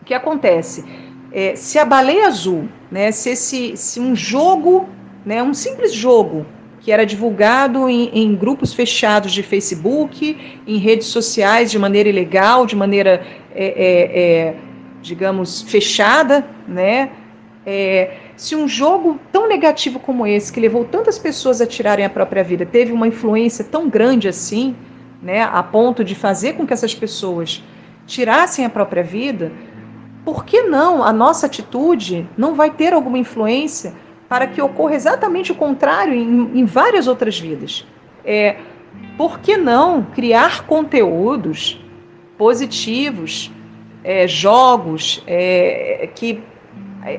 O 0.00 0.04
que 0.04 0.14
acontece? 0.14 0.84
é, 1.32 1.56
se 1.56 1.78
a 1.78 1.84
baleia 1.84 2.26
azul, 2.26 2.68
né, 2.90 3.10
se, 3.10 3.30
esse, 3.30 3.76
se 3.76 3.98
um 3.98 4.14
jogo, 4.14 4.88
né, 5.24 5.42
um 5.42 5.54
simples 5.54 5.92
jogo 5.92 6.44
que 6.80 6.92
era 6.92 7.06
divulgado 7.06 7.88
em, 7.88 8.10
em, 8.12 8.34
grupos 8.34 8.74
fechados 8.74 9.32
de 9.32 9.42
Facebook, 9.42 10.36
em 10.66 10.78
redes 10.78 11.06
sociais 11.06 11.70
de 11.70 11.78
maneira 11.78 12.08
ilegal, 12.08 12.66
de 12.66 12.74
maneira, 12.74 13.24
é, 13.54 13.64
é, 13.64 14.20
é 14.20 14.54
digamos, 15.00 15.62
fechada, 15.62 16.44
né? 16.66 17.10
É, 17.64 18.16
Se 18.42 18.56
um 18.56 18.66
jogo 18.66 19.20
tão 19.30 19.46
negativo 19.46 20.00
como 20.00 20.26
esse, 20.26 20.52
que 20.52 20.58
levou 20.58 20.84
tantas 20.84 21.16
pessoas 21.16 21.60
a 21.60 21.66
tirarem 21.66 22.04
a 22.04 22.10
própria 22.10 22.42
vida, 22.42 22.66
teve 22.66 22.90
uma 22.90 23.06
influência 23.06 23.64
tão 23.64 23.88
grande 23.88 24.26
assim, 24.26 24.74
né, 25.22 25.44
a 25.44 25.62
ponto 25.62 26.02
de 26.02 26.16
fazer 26.16 26.54
com 26.54 26.66
que 26.66 26.72
essas 26.72 26.92
pessoas 26.92 27.62
tirassem 28.04 28.64
a 28.64 28.68
própria 28.68 29.04
vida, 29.04 29.52
por 30.24 30.44
que 30.44 30.62
não 30.62 31.04
a 31.04 31.12
nossa 31.12 31.46
atitude 31.46 32.28
não 32.36 32.56
vai 32.56 32.68
ter 32.68 32.92
alguma 32.92 33.16
influência 33.16 33.94
para 34.28 34.48
que 34.48 34.60
ocorra 34.60 34.96
exatamente 34.96 35.52
o 35.52 35.54
contrário 35.54 36.12
em, 36.12 36.58
em 36.58 36.64
várias 36.64 37.06
outras 37.06 37.38
vidas? 37.38 37.86
É, 38.24 38.56
por 39.16 39.38
que 39.38 39.56
não 39.56 40.02
criar 40.02 40.66
conteúdos 40.66 41.80
positivos, 42.36 43.52
é, 44.02 44.26
jogos 44.26 45.22
é, 45.28 46.10
que 46.12 46.42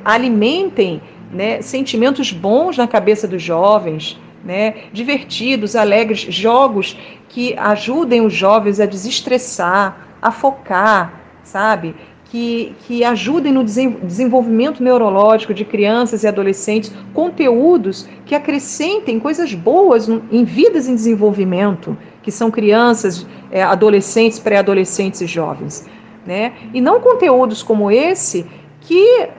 alimentem 0.04 1.02
né, 1.34 1.62
sentimentos 1.62 2.32
bons 2.32 2.78
na 2.78 2.88
cabeça 2.88 3.28
dos 3.28 3.42
jovens, 3.42 4.20
né, 4.44 4.76
divertidos, 4.92 5.76
alegres, 5.76 6.20
jogos 6.22 6.98
que 7.30 7.56
ajudem 7.58 8.26
os 8.26 8.34
jovens 8.34 8.80
a 8.80 8.86
desestressar, 8.86 10.08
a 10.22 10.32
focar, 10.32 11.22
sabe? 11.44 11.96
Que, 12.26 12.76
que 12.88 13.04
ajudem 13.04 13.52
no 13.52 13.64
desenvolvimento 13.64 14.82
neurológico 14.82 15.54
de 15.54 15.64
crianças 15.64 16.24
e 16.24 16.28
adolescentes, 16.28 16.92
conteúdos 17.14 18.08
que 18.26 18.34
acrescentem 18.34 19.20
coisas 19.20 19.54
boas 19.54 20.10
em 20.10 20.44
vidas 20.44 20.88
em 20.88 20.96
desenvolvimento, 20.96 21.96
que 22.24 22.32
são 22.32 22.50
crianças, 22.50 23.28
é, 23.52 23.62
adolescentes, 23.62 24.40
pré-adolescentes 24.40 25.22
e 25.22 25.28
jovens. 25.28 25.86
Né? 26.26 26.54
E 26.74 26.82
não 26.82 27.00
conteúdos 27.02 27.62
como 27.62 27.92
esse 27.92 28.46
que 28.82 29.30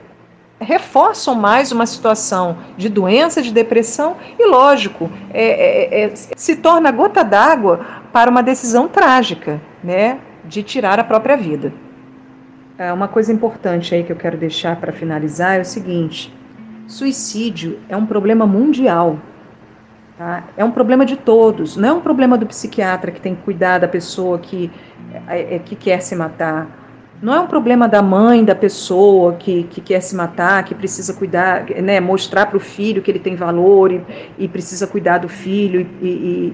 reforçam 0.59 1.35
mais 1.35 1.71
uma 1.71 1.85
situação 1.85 2.57
de 2.77 2.87
doença, 2.87 3.41
de 3.41 3.51
depressão, 3.51 4.15
e 4.39 4.47
lógico, 4.47 5.09
é, 5.33 5.43
é, 5.43 6.05
é, 6.05 6.13
se 6.15 6.55
torna 6.55 6.91
gota 6.91 7.23
d'água 7.23 7.85
para 8.13 8.29
uma 8.29 8.41
decisão 8.41 8.87
trágica, 8.87 9.61
né, 9.83 10.19
de 10.45 10.63
tirar 10.63 10.99
a 10.99 11.03
própria 11.03 11.35
vida. 11.35 11.73
É 12.77 12.91
uma 12.91 13.07
coisa 13.07 13.31
importante 13.31 13.95
aí 13.95 14.03
que 14.03 14.11
eu 14.11 14.15
quero 14.15 14.37
deixar 14.37 14.75
para 14.77 14.91
finalizar 14.91 15.57
é 15.57 15.61
o 15.61 15.65
seguinte: 15.65 16.33
suicídio 16.87 17.79
é 17.87 17.95
um 17.95 18.05
problema 18.05 18.45
mundial. 18.45 19.17
Tá? 20.17 20.45
É 20.55 20.63
um 20.63 20.71
problema 20.71 21.05
de 21.05 21.17
todos, 21.17 21.75
não 21.75 21.89
é 21.89 21.93
um 21.93 21.99
problema 21.99 22.37
do 22.37 22.45
psiquiatra 22.45 23.11
que 23.11 23.19
tem 23.19 23.35
que 23.35 23.41
cuidar 23.41 23.79
da 23.79 23.87
pessoa 23.87 24.39
que, 24.39 24.71
é, 25.27 25.55
é 25.55 25.59
que 25.59 25.75
quer 25.75 26.01
se 26.01 26.15
matar 26.15 26.84
não 27.21 27.33
é 27.33 27.39
um 27.39 27.47
problema 27.47 27.87
da 27.87 28.01
mãe 28.01 28.43
da 28.43 28.53
pessoa 28.53 29.33
que, 29.33 29.63
que 29.63 29.79
quer 29.79 30.01
se 30.01 30.15
matar, 30.15 30.63
que 30.63 30.75
precisa 30.75 31.13
cuidar, 31.13 31.65
né, 31.81 31.99
mostrar 31.99 32.45
para 32.47 32.57
o 32.57 32.59
filho 32.59 33.01
que 33.01 33.09
ele 33.09 33.19
tem 33.19 33.35
valor 33.35 33.91
e, 33.91 34.01
e 34.37 34.47
precisa 34.47 34.85
cuidar 34.85 35.19
do 35.19 35.29
filho 35.29 35.87
e, 36.01 36.07
e, 36.07 36.53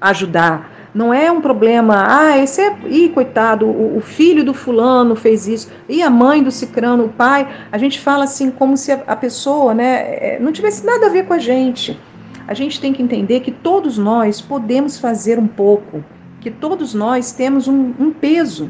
ajudar. 0.00 0.72
Não 0.94 1.12
é 1.12 1.30
um 1.30 1.40
problema, 1.40 2.04
ah, 2.06 2.38
esse 2.38 2.60
é, 2.60 2.74
ih, 2.88 3.10
coitado, 3.10 3.66
o, 3.66 3.96
o, 3.96 4.00
filho 4.00 4.44
do 4.44 4.52
fulano 4.52 5.14
fez 5.14 5.46
isso, 5.46 5.70
e 5.88 6.02
a 6.02 6.10
mãe 6.10 6.42
do 6.42 6.50
cicrano, 6.50 7.04
o 7.04 7.08
pai. 7.08 7.48
A 7.70 7.78
gente 7.78 8.00
fala 8.00 8.24
assim 8.24 8.50
como 8.50 8.76
se 8.76 8.92
a, 8.92 9.02
a 9.06 9.16
pessoa 9.16 9.72
né, 9.74 10.34
é, 10.34 10.38
não 10.40 10.52
tivesse 10.52 10.84
nada 10.84 11.06
a 11.06 11.08
ver 11.10 11.26
com 11.26 11.34
a 11.34 11.38
gente. 11.38 11.98
A 12.46 12.54
gente 12.54 12.80
tem 12.80 12.92
que 12.92 13.02
entender 13.02 13.40
que 13.40 13.50
todos 13.50 13.96
nós 13.96 14.40
podemos 14.40 14.98
fazer 14.98 15.38
um 15.38 15.46
pouco, 15.46 16.04
que 16.40 16.50
todos 16.50 16.92
nós 16.92 17.32
temos 17.32 17.68
um, 17.68 17.94
um 17.98 18.10
peso 18.10 18.68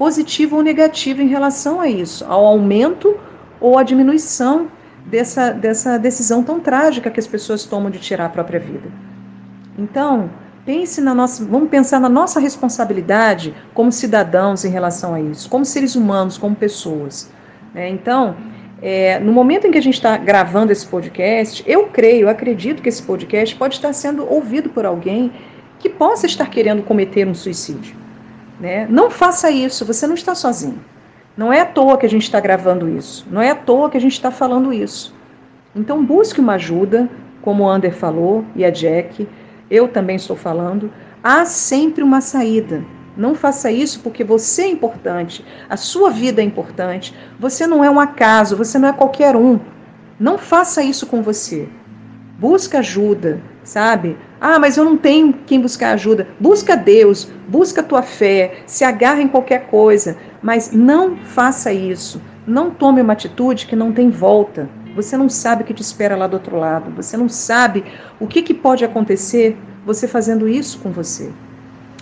positivo 0.00 0.56
ou 0.56 0.62
negativo 0.62 1.20
em 1.20 1.26
relação 1.26 1.78
a 1.78 1.86
isso, 1.86 2.24
ao 2.24 2.46
aumento 2.46 3.20
ou 3.60 3.76
à 3.76 3.82
diminuição 3.82 4.68
dessa, 5.04 5.50
dessa 5.50 5.98
decisão 5.98 6.42
tão 6.42 6.58
trágica 6.58 7.10
que 7.10 7.20
as 7.20 7.26
pessoas 7.26 7.66
tomam 7.66 7.90
de 7.90 7.98
tirar 7.98 8.24
a 8.24 8.28
própria 8.30 8.58
vida. 8.58 8.88
Então, 9.78 10.30
pense 10.64 11.02
na 11.02 11.14
nossa, 11.14 11.44
vamos 11.44 11.68
pensar 11.68 12.00
na 12.00 12.08
nossa 12.08 12.40
responsabilidade 12.40 13.54
como 13.74 13.92
cidadãos 13.92 14.64
em 14.64 14.70
relação 14.70 15.12
a 15.12 15.20
isso, 15.20 15.50
como 15.50 15.66
seres 15.66 15.94
humanos, 15.94 16.38
como 16.38 16.56
pessoas. 16.56 17.30
Né? 17.74 17.90
Então, 17.90 18.36
é, 18.80 19.18
no 19.18 19.34
momento 19.34 19.66
em 19.66 19.70
que 19.70 19.76
a 19.76 19.82
gente 19.82 19.96
está 19.96 20.16
gravando 20.16 20.72
esse 20.72 20.86
podcast, 20.86 21.62
eu 21.66 21.88
creio, 21.88 22.22
eu 22.22 22.28
acredito 22.30 22.82
que 22.82 22.88
esse 22.88 23.02
podcast 23.02 23.54
pode 23.54 23.74
estar 23.74 23.92
sendo 23.92 24.26
ouvido 24.26 24.70
por 24.70 24.86
alguém 24.86 25.30
que 25.78 25.90
possa 25.90 26.24
estar 26.24 26.48
querendo 26.48 26.82
cometer 26.82 27.28
um 27.28 27.34
suicídio. 27.34 28.00
Né? 28.60 28.86
Não 28.90 29.10
faça 29.10 29.50
isso, 29.50 29.86
você 29.86 30.06
não 30.06 30.14
está 30.14 30.34
sozinho. 30.34 30.84
Não 31.36 31.50
é 31.52 31.60
à 31.60 31.66
toa 31.66 31.96
que 31.96 32.04
a 32.04 32.08
gente 32.08 32.24
está 32.24 32.38
gravando 32.38 32.88
isso, 32.88 33.26
não 33.30 33.40
é 33.40 33.50
à 33.50 33.54
toa 33.54 33.88
que 33.88 33.96
a 33.96 34.00
gente 34.00 34.12
está 34.12 34.30
falando 34.30 34.72
isso. 34.72 35.14
Então 35.74 36.04
busque 36.04 36.40
uma 36.40 36.54
ajuda, 36.54 37.08
como 37.40 37.64
o 37.64 37.68
Ander 37.68 37.94
falou 37.94 38.44
e 38.54 38.64
a 38.64 38.70
Jack, 38.70 39.26
eu 39.70 39.88
também 39.88 40.16
estou 40.16 40.36
falando. 40.36 40.92
Há 41.22 41.46
sempre 41.46 42.02
uma 42.02 42.20
saída. 42.20 42.84
Não 43.16 43.34
faça 43.34 43.70
isso 43.70 44.00
porque 44.00 44.22
você 44.22 44.62
é 44.62 44.68
importante, 44.68 45.44
a 45.68 45.76
sua 45.76 46.10
vida 46.10 46.40
é 46.40 46.44
importante, 46.44 47.14
você 47.38 47.66
não 47.66 47.82
é 47.82 47.90
um 47.90 47.98
acaso, 47.98 48.56
você 48.56 48.78
não 48.78 48.88
é 48.88 48.92
qualquer 48.92 49.36
um. 49.36 49.58
Não 50.18 50.38
faça 50.38 50.82
isso 50.82 51.06
com 51.06 51.22
você. 51.22 51.68
Busca 52.40 52.78
ajuda, 52.78 53.38
sabe? 53.62 54.16
Ah, 54.40 54.58
mas 54.58 54.78
eu 54.78 54.84
não 54.84 54.96
tenho 54.96 55.34
quem 55.46 55.60
buscar 55.60 55.92
ajuda. 55.92 56.26
Busca 56.40 56.74
Deus, 56.74 57.30
busca 57.46 57.82
tua 57.82 58.00
fé, 58.00 58.62
se 58.64 58.82
agarra 58.82 59.20
em 59.20 59.28
qualquer 59.28 59.66
coisa, 59.66 60.16
mas 60.42 60.72
não 60.72 61.18
faça 61.18 61.70
isso. 61.70 62.18
Não 62.46 62.70
tome 62.70 63.02
uma 63.02 63.12
atitude 63.12 63.66
que 63.66 63.76
não 63.76 63.92
tem 63.92 64.08
volta. 64.08 64.70
Você 64.96 65.18
não 65.18 65.28
sabe 65.28 65.62
o 65.62 65.66
que 65.66 65.74
te 65.74 65.82
espera 65.82 66.16
lá 66.16 66.26
do 66.26 66.34
outro 66.34 66.56
lado. 66.56 66.90
Você 66.96 67.14
não 67.14 67.28
sabe 67.28 67.84
o 68.18 68.26
que, 68.26 68.40
que 68.40 68.54
pode 68.54 68.86
acontecer 68.86 69.54
você 69.84 70.08
fazendo 70.08 70.48
isso 70.48 70.78
com 70.78 70.90
você. 70.90 71.30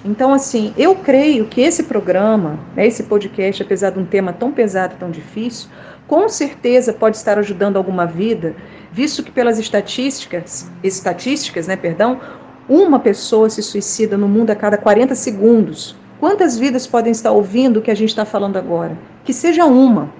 Então, 0.05 0.33
assim, 0.33 0.73
eu 0.79 0.95
creio 0.95 1.47
que 1.47 1.61
esse 1.61 1.83
programa, 1.83 2.61
né, 2.77 2.87
esse 2.87 3.03
podcast, 3.03 3.63
apesar 3.63 3.91
de 3.91 3.99
um 3.99 4.05
tema 4.05 4.33
tão 4.33 4.53
pesado, 4.53 4.95
tão 4.99 5.11
difícil, 5.11 5.69
com 6.09 6.29
certeza 6.29 6.93
pode 6.93 7.17
estar 7.17 7.39
ajudando 7.39 7.77
alguma 7.77 8.07
vida 8.07 8.57
visto 8.91 9.23
que 9.23 9.31
pelas 9.31 9.59
estatísticas, 9.59 10.69
estatísticas, 10.83 11.69
né, 11.69 11.77
perdão, 11.77 12.21
uma 12.69 12.99
pessoa 12.99 13.49
se 13.49 13.63
suicida 13.63 14.17
no 14.17 14.27
mundo 14.27 14.51
a 14.51 14.57
cada 14.57 14.77
40 14.77 15.15
segundos. 15.15 15.95
Quantas 16.19 16.59
vidas 16.59 16.87
podem 16.87 17.13
estar 17.13 17.31
ouvindo 17.31 17.79
o 17.79 17.83
que 17.83 17.91
a 17.91 17.95
gente 17.95 18.09
está 18.09 18.25
falando 18.25 18.57
agora? 18.57 18.99
Que 19.25 19.33
seja 19.33 19.65
uma, 19.67 20.11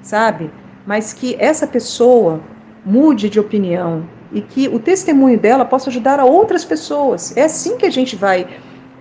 sabe? 0.00 0.50
Mas 0.86 1.12
que 1.12 1.34
essa 1.38 1.66
pessoa 1.66 2.40
mude 2.84 3.28
de 3.28 3.40
opinião 3.40 4.06
e 4.32 4.40
que 4.40 4.68
o 4.68 4.78
testemunho 4.78 5.38
dela 5.38 5.64
possa 5.64 5.90
ajudar 5.90 6.20
a 6.20 6.24
outras 6.24 6.64
pessoas. 6.64 7.36
É 7.36 7.44
assim 7.44 7.76
que 7.76 7.86
a 7.86 7.90
gente 7.90 8.14
vai 8.14 8.46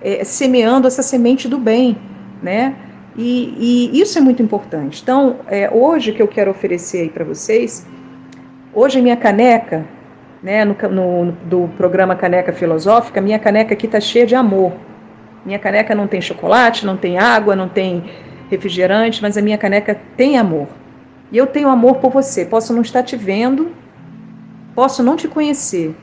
é, 0.01 0.23
semeando 0.23 0.87
essa 0.87 1.03
semente 1.03 1.47
do 1.47 1.57
bem, 1.57 1.97
né? 2.41 2.75
E, 3.15 3.91
e 3.93 4.01
isso 4.01 4.17
é 4.17 4.21
muito 4.21 4.41
importante. 4.41 5.01
Então, 5.01 5.37
é, 5.47 5.69
hoje 5.71 6.11
que 6.11 6.21
eu 6.21 6.27
quero 6.27 6.51
oferecer 6.51 7.01
aí 7.01 7.09
para 7.09 7.23
vocês 7.23 7.85
Hoje 8.75 8.99
minha 9.03 9.15
caneca, 9.15 9.85
né, 10.41 10.65
no, 10.65 10.75
no, 10.89 11.31
do 11.45 11.69
programa 11.77 12.15
Caneca 12.15 12.51
Filosófica, 12.51 13.21
minha 13.21 13.37
caneca 13.37 13.75
aqui 13.75 13.85
está 13.85 13.99
cheia 13.99 14.25
de 14.25 14.33
amor. 14.33 14.73
Minha 15.45 15.59
caneca 15.59 15.93
não 15.93 16.07
tem 16.07 16.19
chocolate, 16.19 16.83
não 16.83 16.97
tem 16.97 17.19
água, 17.19 17.55
não 17.55 17.69
tem 17.69 18.03
refrigerante, 18.49 19.21
mas 19.21 19.37
a 19.37 19.43
minha 19.43 19.59
caneca 19.59 19.95
tem 20.17 20.39
amor. 20.39 20.67
E 21.31 21.37
eu 21.37 21.45
tenho 21.45 21.69
amor 21.69 21.97
por 21.97 22.09
você. 22.09 22.45
Posso 22.45 22.73
não 22.73 22.81
estar 22.81 23.03
te 23.03 23.15
vendo, 23.15 23.71
posso 24.73 25.03
não 25.03 25.15
te 25.15 25.27
conhecer, 25.27 25.95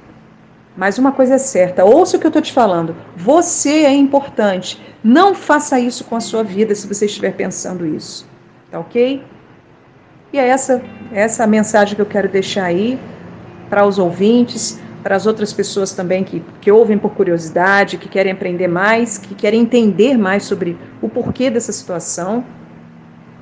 mas 0.81 0.97
uma 0.97 1.13
coisa 1.13 1.35
é 1.35 1.39
certa, 1.39 1.85
ouça 1.85 2.17
o 2.17 2.21
que 2.21 2.25
eu 2.25 2.31
estou 2.31 2.41
te 2.41 2.55
falando. 2.55 2.97
Você 3.15 3.85
é 3.85 3.93
importante. 3.93 4.81
Não 5.05 5.35
faça 5.35 5.79
isso 5.79 6.05
com 6.05 6.17
a 6.17 6.21
sua 6.21 6.43
vida 6.43 6.75
se 6.75 6.87
você 6.87 7.05
estiver 7.05 7.35
pensando 7.35 7.87
isso. 7.87 8.27
Tá 8.71 8.81
ok? 8.81 9.23
E 10.33 10.39
é 10.39 10.49
essa, 10.49 10.83
essa 11.13 11.47
mensagem 11.47 11.95
que 11.95 12.01
eu 12.01 12.07
quero 12.07 12.31
deixar 12.31 12.65
aí 12.65 12.99
para 13.69 13.85
os 13.85 13.99
ouvintes, 13.99 14.81
para 15.03 15.15
as 15.15 15.27
outras 15.27 15.53
pessoas 15.53 15.93
também 15.93 16.25
que, 16.25 16.43
que 16.63 16.73
ouvem 16.73 16.97
por 16.97 17.11
curiosidade, 17.11 17.99
que 17.99 18.09
querem 18.09 18.33
aprender 18.33 18.67
mais, 18.67 19.19
que 19.19 19.35
querem 19.35 19.61
entender 19.61 20.17
mais 20.17 20.45
sobre 20.45 20.79
o 21.03 21.11
porquê 21.11 21.51
dessa 21.51 21.73
situação, 21.73 22.43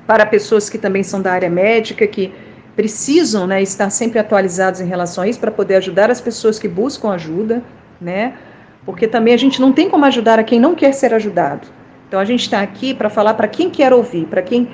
para 0.05 0.25
pessoas 0.25 0.69
que 0.69 0.77
também 0.77 1.03
são 1.03 1.21
da 1.21 1.31
área 1.31 1.49
médica, 1.49 2.05
que 2.05 2.33
precisam 2.79 3.45
né, 3.45 3.61
estar 3.61 3.89
sempre 3.89 4.19
atualizados 4.19 4.79
em 4.79 4.85
relação 4.85 5.25
a 5.25 5.27
isso 5.27 5.37
para 5.37 5.51
poder 5.51 5.75
ajudar 5.75 6.09
as 6.09 6.21
pessoas 6.21 6.57
que 6.57 6.65
buscam 6.65 7.09
ajuda, 7.09 7.61
né? 7.99 8.37
Porque 8.85 9.05
também 9.05 9.33
a 9.33 9.37
gente 9.37 9.59
não 9.59 9.73
tem 9.73 9.89
como 9.89 10.05
ajudar 10.05 10.39
a 10.39 10.45
quem 10.45 10.61
não 10.61 10.73
quer 10.73 10.93
ser 10.93 11.13
ajudado. 11.13 11.67
Então 12.07 12.17
a 12.21 12.23
gente 12.23 12.43
está 12.43 12.61
aqui 12.61 12.93
para 12.93 13.09
falar 13.09 13.33
para 13.33 13.49
quem 13.49 13.69
quer 13.69 13.91
ouvir, 13.91 14.27
para 14.27 14.41
quem 14.41 14.69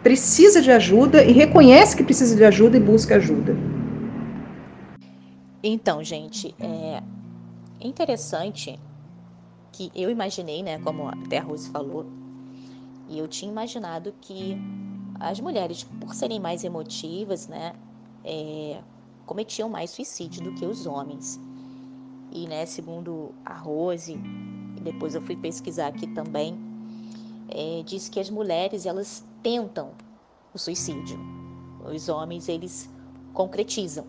precisa 0.00 0.62
de 0.62 0.70
ajuda 0.70 1.24
e 1.24 1.32
reconhece 1.32 1.96
que 1.96 2.04
precisa 2.04 2.36
de 2.36 2.44
ajuda 2.44 2.76
e 2.76 2.80
busca 2.80 3.16
ajuda. 3.16 3.56
Então, 5.60 6.04
gente, 6.04 6.54
é 6.60 7.02
interessante 7.80 8.78
que 9.72 9.90
eu 9.92 10.08
imaginei, 10.08 10.62
né, 10.62 10.78
como 10.84 11.08
até 11.08 11.38
a 11.38 11.42
Rose 11.42 11.68
falou, 11.68 12.06
e 13.08 13.18
eu 13.18 13.26
tinha 13.26 13.50
imaginado 13.50 14.14
que 14.20 14.56
as 15.20 15.40
mulheres, 15.40 15.84
por 16.00 16.14
serem 16.14 16.38
mais 16.38 16.64
emotivas, 16.64 17.48
né, 17.48 17.74
é, 18.24 18.80
cometiam 19.26 19.68
mais 19.68 19.90
suicídio 19.90 20.42
do 20.42 20.54
que 20.54 20.64
os 20.64 20.86
homens. 20.86 21.40
E, 22.30 22.46
né, 22.46 22.66
segundo 22.66 23.34
a 23.44 23.54
Rose, 23.54 24.16
depois 24.82 25.14
eu 25.14 25.22
fui 25.22 25.36
pesquisar 25.36 25.88
aqui 25.88 26.06
também, 26.08 26.58
é, 27.48 27.82
diz 27.84 28.08
que 28.08 28.20
as 28.20 28.30
mulheres 28.30 28.86
elas 28.86 29.24
tentam 29.42 29.90
o 30.52 30.58
suicídio, 30.58 31.18
os 31.84 32.08
homens 32.08 32.48
eles 32.48 32.88
concretizam, 33.32 34.04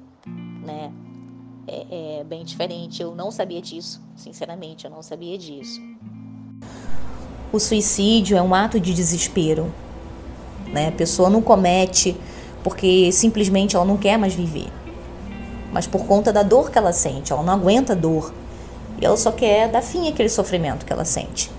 né? 0.65 0.91
É, 1.67 2.19
é 2.19 2.23
bem 2.23 2.43
diferente. 2.43 3.01
Eu 3.01 3.13
não 3.13 3.29
sabia 3.29 3.61
disso, 3.61 4.01
sinceramente, 4.15 4.85
eu 4.85 4.91
não 4.91 5.03
sabia 5.03 5.37
disso. 5.37 5.79
O 7.53 7.59
suicídio 7.59 8.35
é 8.35 8.41
um 8.41 8.53
ato 8.53 8.79
de 8.79 8.93
desespero, 8.93 9.71
né? 10.71 10.87
A 10.87 10.91
pessoa 10.91 11.29
não 11.29 11.41
comete 11.41 12.15
porque 12.63 13.11
simplesmente 13.11 13.75
ela 13.75 13.85
não 13.85 13.97
quer 13.97 14.17
mais 14.17 14.33
viver, 14.33 14.67
mas 15.71 15.87
por 15.87 16.05
conta 16.05 16.31
da 16.31 16.43
dor 16.43 16.71
que 16.71 16.77
ela 16.77 16.93
sente, 16.93 17.31
ela 17.31 17.43
não 17.43 17.53
aguenta 17.53 17.95
dor 17.95 18.33
e 19.01 19.05
ela 19.05 19.15
só 19.15 19.31
quer 19.31 19.69
dar 19.69 19.81
fim 19.81 20.09
àquele 20.09 20.29
sofrimento 20.29 20.85
que 20.85 20.91
ela 20.91 21.05
sente, 21.05 21.49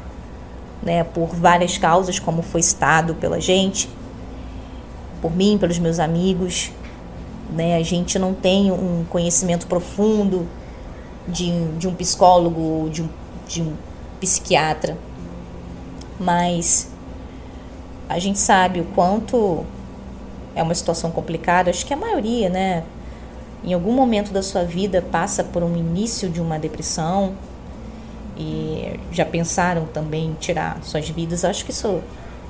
né? 0.83 1.05
Por 1.05 1.29
várias 1.29 1.79
causas, 1.79 2.19
como 2.19 2.43
foi 2.43 2.63
citado 2.63 3.15
pela 3.15 3.41
gente, 3.41 3.89
por 5.23 5.35
mim, 5.35 5.57
pelos 5.59 5.79
meus 5.79 5.99
amigos, 5.99 6.71
né? 7.53 7.77
A 7.77 7.83
gente 7.83 8.19
não 8.19 8.35
tem 8.35 8.71
um 8.71 9.05
conhecimento 9.09 9.67
profundo 9.67 10.47
de, 11.27 11.69
de 11.79 11.89
um 11.89 11.95
psicólogo, 11.95 12.91
de 12.91 13.03
um, 13.03 13.09
de 13.49 13.63
um 13.63 13.73
psiquiatra, 14.21 14.99
mas 16.19 16.91
a 18.11 18.19
gente 18.19 18.39
sabe 18.39 18.81
o 18.81 18.85
quanto 18.87 19.65
é 20.55 20.63
uma 20.63 20.75
situação 20.75 21.13
complicada. 21.13 21.71
Acho 21.71 21.87
que 21.87 21.95
a 21.95 21.97
maioria, 21.97 22.49
né? 22.49 22.83
Em 23.65 23.73
algum 23.73 23.93
momento 23.93 24.33
da 24.33 24.43
sua 24.43 24.65
vida 24.65 25.01
passa 25.01 25.45
por 25.45 25.63
um 25.63 25.77
início 25.77 26.29
de 26.29 26.41
uma 26.41 26.59
depressão 26.59 27.35
e 28.37 28.99
já 29.13 29.25
pensaram 29.25 29.87
também 29.87 30.31
em 30.31 30.35
tirar 30.35 30.83
suas 30.83 31.09
vidas. 31.09 31.45
Acho 31.45 31.65
que 31.65 31.71
isso, 31.71 32.01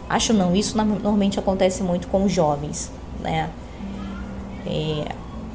acho 0.09 0.33
não, 0.33 0.57
isso 0.57 0.77
normalmente 0.77 1.39
acontece 1.39 1.83
muito 1.83 2.09
com 2.09 2.25
os 2.25 2.33
jovens, 2.33 2.91
né? 3.21 3.51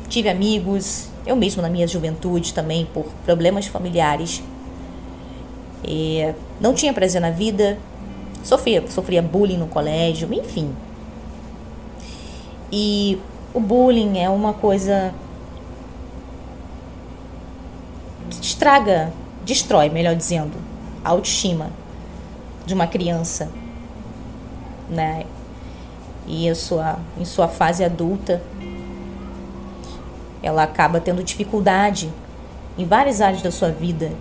Tive 0.08 0.30
amigos, 0.30 1.10
eu 1.26 1.36
mesmo 1.36 1.64
na 1.64 1.70
minha 1.70 1.88
juventude 1.88 2.54
também, 2.54 2.86
por 2.94 3.06
problemas 3.26 3.66
familiares. 3.66 4.44
Não 6.62 6.74
tinha 6.74 6.94
prazer 6.94 7.22
na 7.22 7.32
vida, 7.32 7.78
sofria, 8.46 8.88
sofria 8.88 9.22
bullying 9.22 9.58
no 9.58 9.68
colégio, 9.68 10.32
enfim. 10.32 10.74
E 12.72 13.20
o 13.54 13.60
bullying 13.60 14.20
é 14.20 14.30
uma 14.30 14.54
coisa 14.54 15.14
que 18.30 18.46
estraga, 18.46 19.12
destrói, 19.44 19.90
melhor 19.90 20.16
dizendo, 20.16 20.54
a 21.04 21.10
autoestima 21.10 21.72
de 22.66 22.74
uma 22.74 22.88
criança, 22.88 23.50
né? 24.90 25.26
E 26.28 26.50
a 26.50 26.56
sua, 26.56 27.00
em 27.20 27.26
sua 27.26 27.48
fase 27.48 27.84
adulta, 27.84 28.42
ela 30.42 30.64
acaba 30.64 31.00
tendo 31.00 31.24
dificuldade 31.24 32.12
em 32.78 32.86
várias 32.86 33.22
áreas 33.22 33.42
da 33.42 33.52
sua 33.52 33.70
vida 33.70 34.12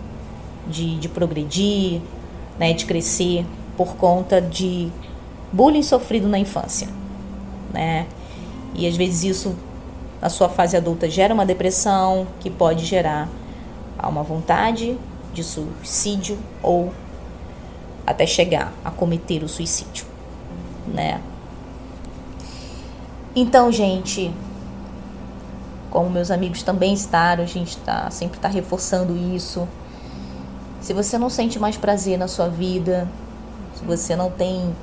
de, 0.67 0.99
de 0.99 1.09
progredir, 1.09 2.01
né, 2.59 2.73
de 2.73 2.87
crescer 2.87 3.45
por 3.77 3.97
conta 3.97 4.41
de 4.41 4.91
bullying 5.53 5.83
sofrido 5.83 6.29
na 6.29 6.39
infância, 6.39 6.89
né? 7.73 8.07
E 8.75 8.87
às 8.87 8.97
vezes 8.97 9.25
isso 9.25 9.57
na 10.21 10.29
sua 10.29 10.49
fase 10.49 10.77
adulta 10.77 11.09
gera 11.09 11.35
uma 11.35 11.47
depressão 11.47 12.27
que 12.41 12.51
pode 12.51 12.85
gerar 12.85 13.29
uma 14.03 14.23
vontade 14.23 14.99
de 15.33 15.43
suicídio 15.43 16.39
ou 16.63 16.93
até 18.07 18.27
chegar 18.27 18.73
a 18.85 18.91
cometer 18.91 19.43
o 19.43 19.49
suicídio, 19.49 20.07
né? 20.87 21.21
Então, 23.37 23.73
gente, 23.73 24.33
como 25.91 26.11
meus 26.11 26.31
amigos 26.31 26.63
também 26.63 26.93
estaram, 26.93 27.43
a 27.43 27.47
gente 27.47 27.77
tá, 27.79 28.11
sempre 28.11 28.37
está 28.37 28.49
reforçando 28.49 29.17
isso. 29.35 29.67
Se 30.81 30.93
você 30.93 31.17
não 31.17 31.31
sente 31.31 31.59
mais 31.59 31.77
prazer 31.77 32.19
na 32.19 32.29
sua 32.29 32.49
vida, 32.49 33.09
se 33.75 33.85
você 33.85 34.15
não 34.17 34.31
tem 34.31 34.75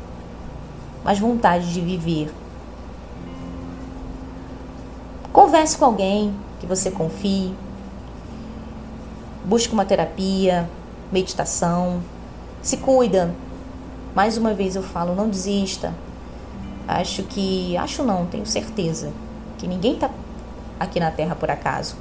mais 1.03 1.19
vontade 1.19 1.73
de 1.73 1.81
viver, 1.81 2.31
converse 5.31 5.77
com 5.77 5.85
alguém 5.85 6.33
que 6.59 6.65
você 6.65 6.91
confie, 6.91 7.53
busque 9.45 9.73
uma 9.73 9.85
terapia, 9.85 10.69
meditação, 11.11 12.01
se 12.61 12.77
cuida. 12.77 13.33
Mais 14.15 14.37
uma 14.37 14.53
vez 14.53 14.75
eu 14.75 14.83
falo, 14.83 15.15
não 15.15 15.29
desista. 15.29 15.93
Acho 16.87 17.23
que, 17.23 17.77
acho 17.77 18.03
não, 18.03 18.25
tenho 18.25 18.45
certeza 18.45 19.11
que 19.57 19.67
ninguém 19.67 19.93
está 19.93 20.09
aqui 20.79 20.99
na 20.99 21.11
Terra 21.11 21.35
por 21.35 21.49
acaso. 21.49 21.95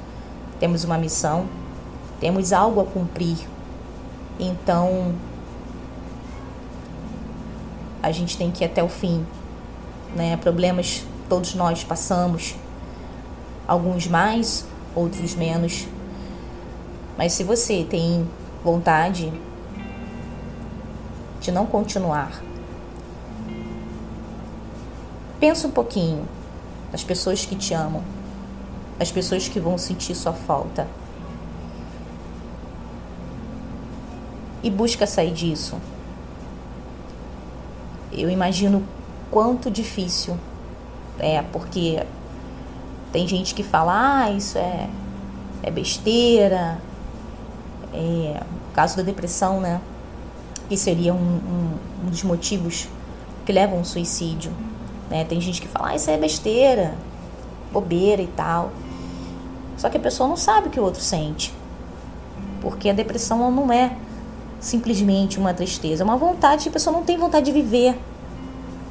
Temos 0.59 0.83
uma 0.83 0.97
missão, 0.97 1.45
temos 2.19 2.51
algo 2.51 2.81
a 2.81 2.85
cumprir. 2.85 3.37
Então, 4.39 5.13
a 8.01 8.11
gente 8.11 8.37
tem 8.37 8.51
que 8.51 8.63
ir 8.63 8.67
até 8.67 8.83
o 8.83 8.89
fim. 8.89 9.25
Né? 10.15 10.37
Problemas 10.37 11.03
todos 11.29 11.55
nós 11.55 11.83
passamos, 11.83 12.55
alguns 13.67 14.07
mais, 14.07 14.65
outros 14.95 15.35
menos. 15.35 15.87
Mas 17.17 17.33
se 17.33 17.43
você 17.43 17.85
tem 17.89 18.27
vontade 18.63 19.31
de 21.39 21.51
não 21.51 21.65
continuar, 21.65 22.41
pensa 25.39 25.67
um 25.67 25.71
pouquinho 25.71 26.27
nas 26.91 27.03
pessoas 27.03 27.45
que 27.45 27.55
te 27.55 27.73
amam 27.73 28.03
as 29.01 29.11
pessoas 29.11 29.47
que 29.47 29.59
vão 29.59 29.79
sentir 29.79 30.13
sua 30.13 30.31
falta. 30.31 30.87
E 34.61 34.69
busca 34.69 35.07
sair 35.07 35.33
disso. 35.33 35.75
Eu 38.11 38.29
imagino 38.29 38.83
quanto 39.29 39.71
difícil 39.71 40.37
é, 41.19 41.41
porque 41.51 42.03
tem 43.11 43.27
gente 43.27 43.53
que 43.53 43.63
fala, 43.63 44.23
ah, 44.23 44.31
isso 44.31 44.57
é, 44.57 44.89
é 45.61 45.69
besteira. 45.69 46.79
É, 47.93 48.41
caso 48.73 48.97
da 48.97 49.03
depressão, 49.03 49.59
né? 49.59 49.81
Que 50.67 50.77
seria 50.77 51.13
um, 51.13 51.17
um, 51.17 51.77
um 52.05 52.09
dos 52.09 52.23
motivos 52.23 52.87
que 53.45 53.51
levam 53.51 53.79
ao 53.79 53.85
suicídio. 53.85 54.51
Né? 55.09 55.25
Tem 55.25 55.39
gente 55.41 55.61
que 55.61 55.67
fala, 55.67 55.89
ah, 55.89 55.95
isso 55.95 56.09
é 56.09 56.17
besteira, 56.17 56.95
bobeira 57.71 58.21
e 58.21 58.27
tal. 58.27 58.71
Só 59.77 59.89
que 59.89 59.97
a 59.97 59.99
pessoa 59.99 60.27
não 60.27 60.37
sabe 60.37 60.69
o 60.69 60.71
que 60.71 60.79
o 60.79 60.83
outro 60.83 61.01
sente. 61.01 61.53
Porque 62.61 62.89
a 62.89 62.93
depressão 62.93 63.51
não 63.51 63.71
é 63.71 63.95
simplesmente 64.61 65.39
uma 65.39 65.53
tristeza, 65.53 66.03
uma 66.03 66.15
vontade, 66.15 66.69
a 66.69 66.71
pessoa 66.71 66.95
não 66.95 67.03
tem 67.03 67.17
vontade 67.17 67.47
de 67.47 67.51
viver. 67.51 67.97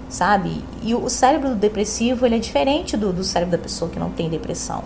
Sabe? 0.09 0.65
E 0.83 0.93
o 0.93 1.09
cérebro 1.09 1.51
do 1.51 1.55
depressivo, 1.55 2.27
ele 2.27 2.35
é 2.35 2.39
diferente 2.41 2.97
do, 2.97 3.13
do 3.13 3.23
cérebro 3.23 3.57
da 3.57 3.63
pessoa 3.63 3.89
que 3.89 3.99
não 3.99 4.11
tem 4.11 4.29
depressão. 4.29 4.83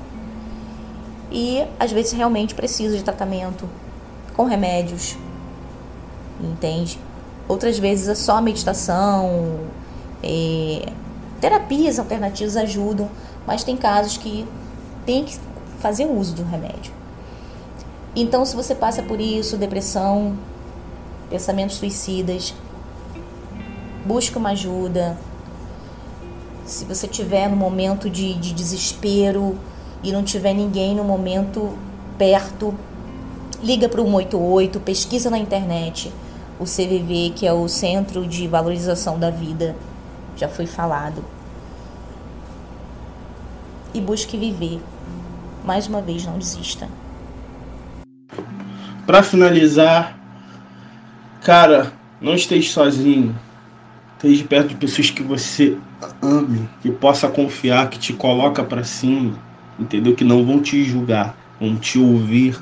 E 1.32 1.64
às 1.80 1.90
vezes 1.90 2.12
realmente 2.12 2.54
precisa 2.54 2.96
de 2.96 3.02
tratamento 3.02 3.68
com 4.36 4.44
remédios. 4.44 5.16
Entende? 6.38 6.98
Outras 7.48 7.78
vezes 7.78 8.08
é 8.08 8.14
só 8.14 8.40
meditação, 8.42 9.60
é, 10.22 10.86
terapias 11.40 11.98
alternativas 11.98 12.56
ajudam, 12.56 13.08
mas 13.46 13.64
tem 13.64 13.76
casos 13.76 14.18
que 14.18 14.46
tem 15.06 15.24
que 15.24 15.38
fazer 15.78 16.04
uso 16.06 16.34
do 16.34 16.44
remédio. 16.44 16.92
Então, 18.14 18.44
se 18.44 18.54
você 18.54 18.74
passa 18.74 19.02
por 19.02 19.20
isso, 19.20 19.56
depressão, 19.56 20.36
pensamentos 21.30 21.76
suicidas, 21.76 22.54
busque 24.04 24.36
uma 24.36 24.50
ajuda. 24.50 25.16
Se 26.64 26.84
você 26.84 27.06
tiver 27.06 27.48
no 27.48 27.56
momento 27.56 28.08
de, 28.08 28.34
de 28.34 28.52
desespero 28.52 29.58
e 30.02 30.12
não 30.12 30.22
tiver 30.22 30.54
ninguém 30.54 30.94
no 30.94 31.04
momento 31.04 31.76
perto, 32.16 32.74
liga 33.62 33.88
para 33.88 34.00
o 34.00 34.04
188, 34.04 34.80
pesquisa 34.80 35.30
na 35.30 35.38
internet 35.38 36.12
o 36.58 36.64
CVV, 36.64 37.32
que 37.34 37.46
é 37.46 37.52
o 37.52 37.68
Centro 37.68 38.26
de 38.26 38.46
Valorização 38.46 39.18
da 39.18 39.28
Vida, 39.30 39.74
já 40.36 40.48
foi 40.48 40.66
falado. 40.66 41.24
E 43.92 44.00
busque 44.00 44.36
viver 44.36 44.80
mais 45.64 45.86
uma 45.86 46.02
vez, 46.02 46.24
não 46.26 46.38
desista. 46.38 46.88
Para 49.06 49.22
finalizar, 49.22 50.18
cara, 51.44 51.92
não 52.20 52.34
esteja 52.34 52.72
sozinho. 52.72 53.38
Esteja 54.16 54.44
perto 54.44 54.68
de 54.68 54.76
pessoas 54.76 55.10
que 55.10 55.22
você 55.22 55.76
ame, 56.20 56.68
que 56.80 56.90
possa 56.90 57.28
confiar, 57.28 57.90
que 57.90 57.98
te 57.98 58.14
coloca 58.14 58.64
para 58.64 58.82
cima. 58.82 59.34
entendeu? 59.78 60.14
Que 60.16 60.24
não 60.24 60.44
vão 60.44 60.60
te 60.60 60.82
julgar, 60.82 61.36
vão 61.60 61.76
te 61.76 61.98
ouvir 61.98 62.58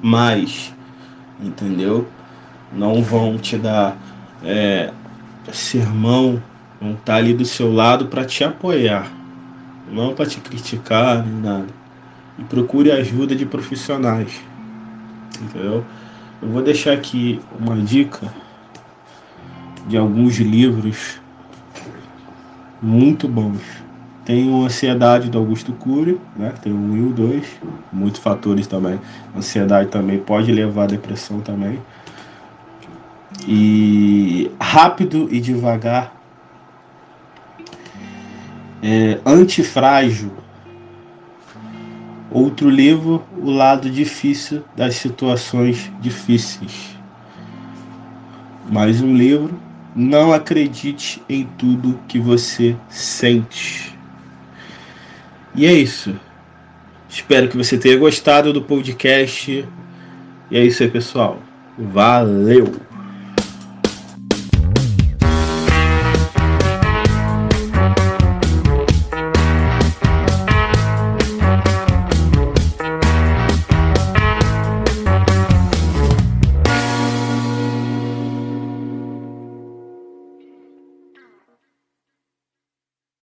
mais, 0.00 0.72
entendeu? 1.42 2.06
Não 2.72 3.02
vão 3.02 3.36
te 3.36 3.58
dar 3.58 3.96
é, 4.44 4.92
sermão, 5.52 6.40
vão 6.80 6.92
estar 6.92 7.16
ali 7.16 7.34
do 7.34 7.44
seu 7.44 7.72
lado 7.72 8.06
para 8.06 8.24
te 8.24 8.44
apoiar, 8.44 9.10
não 9.90 10.14
para 10.14 10.26
te 10.26 10.38
criticar 10.40 11.26
nem 11.26 11.40
nada. 11.40 11.66
E 12.38 12.44
procure 12.44 12.92
ajuda 12.92 13.34
de 13.34 13.44
profissionais, 13.44 14.40
entendeu? 15.40 15.84
Eu 16.42 16.48
vou 16.48 16.62
deixar 16.62 16.92
aqui 16.92 17.38
uma 17.58 17.76
dica 17.76 18.32
de 19.86 19.96
alguns 19.96 20.38
livros 20.38 21.20
muito 22.80 23.28
bons. 23.28 23.60
Tem 24.24 24.48
o 24.48 24.64
Ansiedade 24.64 25.28
do 25.28 25.38
Augusto 25.38 25.72
Cury, 25.72 26.18
né? 26.36 26.54
Tem 26.62 26.72
1 26.72 26.96
e 26.96 27.00
o 27.02 27.12
2, 27.12 27.44
muitos 27.92 28.22
fatores 28.22 28.66
também. 28.66 28.98
Ansiedade 29.36 29.90
também 29.90 30.18
pode 30.18 30.50
levar 30.50 30.84
à 30.84 30.86
depressão 30.86 31.40
também. 31.40 31.78
E 33.46 34.50
rápido 34.58 35.28
e 35.30 35.40
devagar. 35.40 36.14
É, 38.82 39.18
antifrágil. 39.26 40.32
Outro 42.30 42.70
livro, 42.70 43.24
O 43.42 43.50
Lado 43.50 43.90
Difícil 43.90 44.62
das 44.76 44.94
Situações 44.94 45.90
Difíceis. 46.00 46.96
Mais 48.70 49.02
um 49.02 49.12
livro, 49.16 49.60
Não 49.96 50.32
Acredite 50.32 51.20
em 51.28 51.44
Tudo 51.58 51.98
que 52.06 52.20
Você 52.20 52.76
Sente. 52.88 53.98
E 55.56 55.66
é 55.66 55.72
isso. 55.72 56.14
Espero 57.08 57.48
que 57.48 57.56
você 57.56 57.76
tenha 57.76 57.98
gostado 57.98 58.52
do 58.52 58.62
podcast. 58.62 59.66
E 60.48 60.56
é 60.56 60.64
isso 60.64 60.84
aí, 60.84 60.88
pessoal. 60.88 61.42
Valeu! 61.76 62.89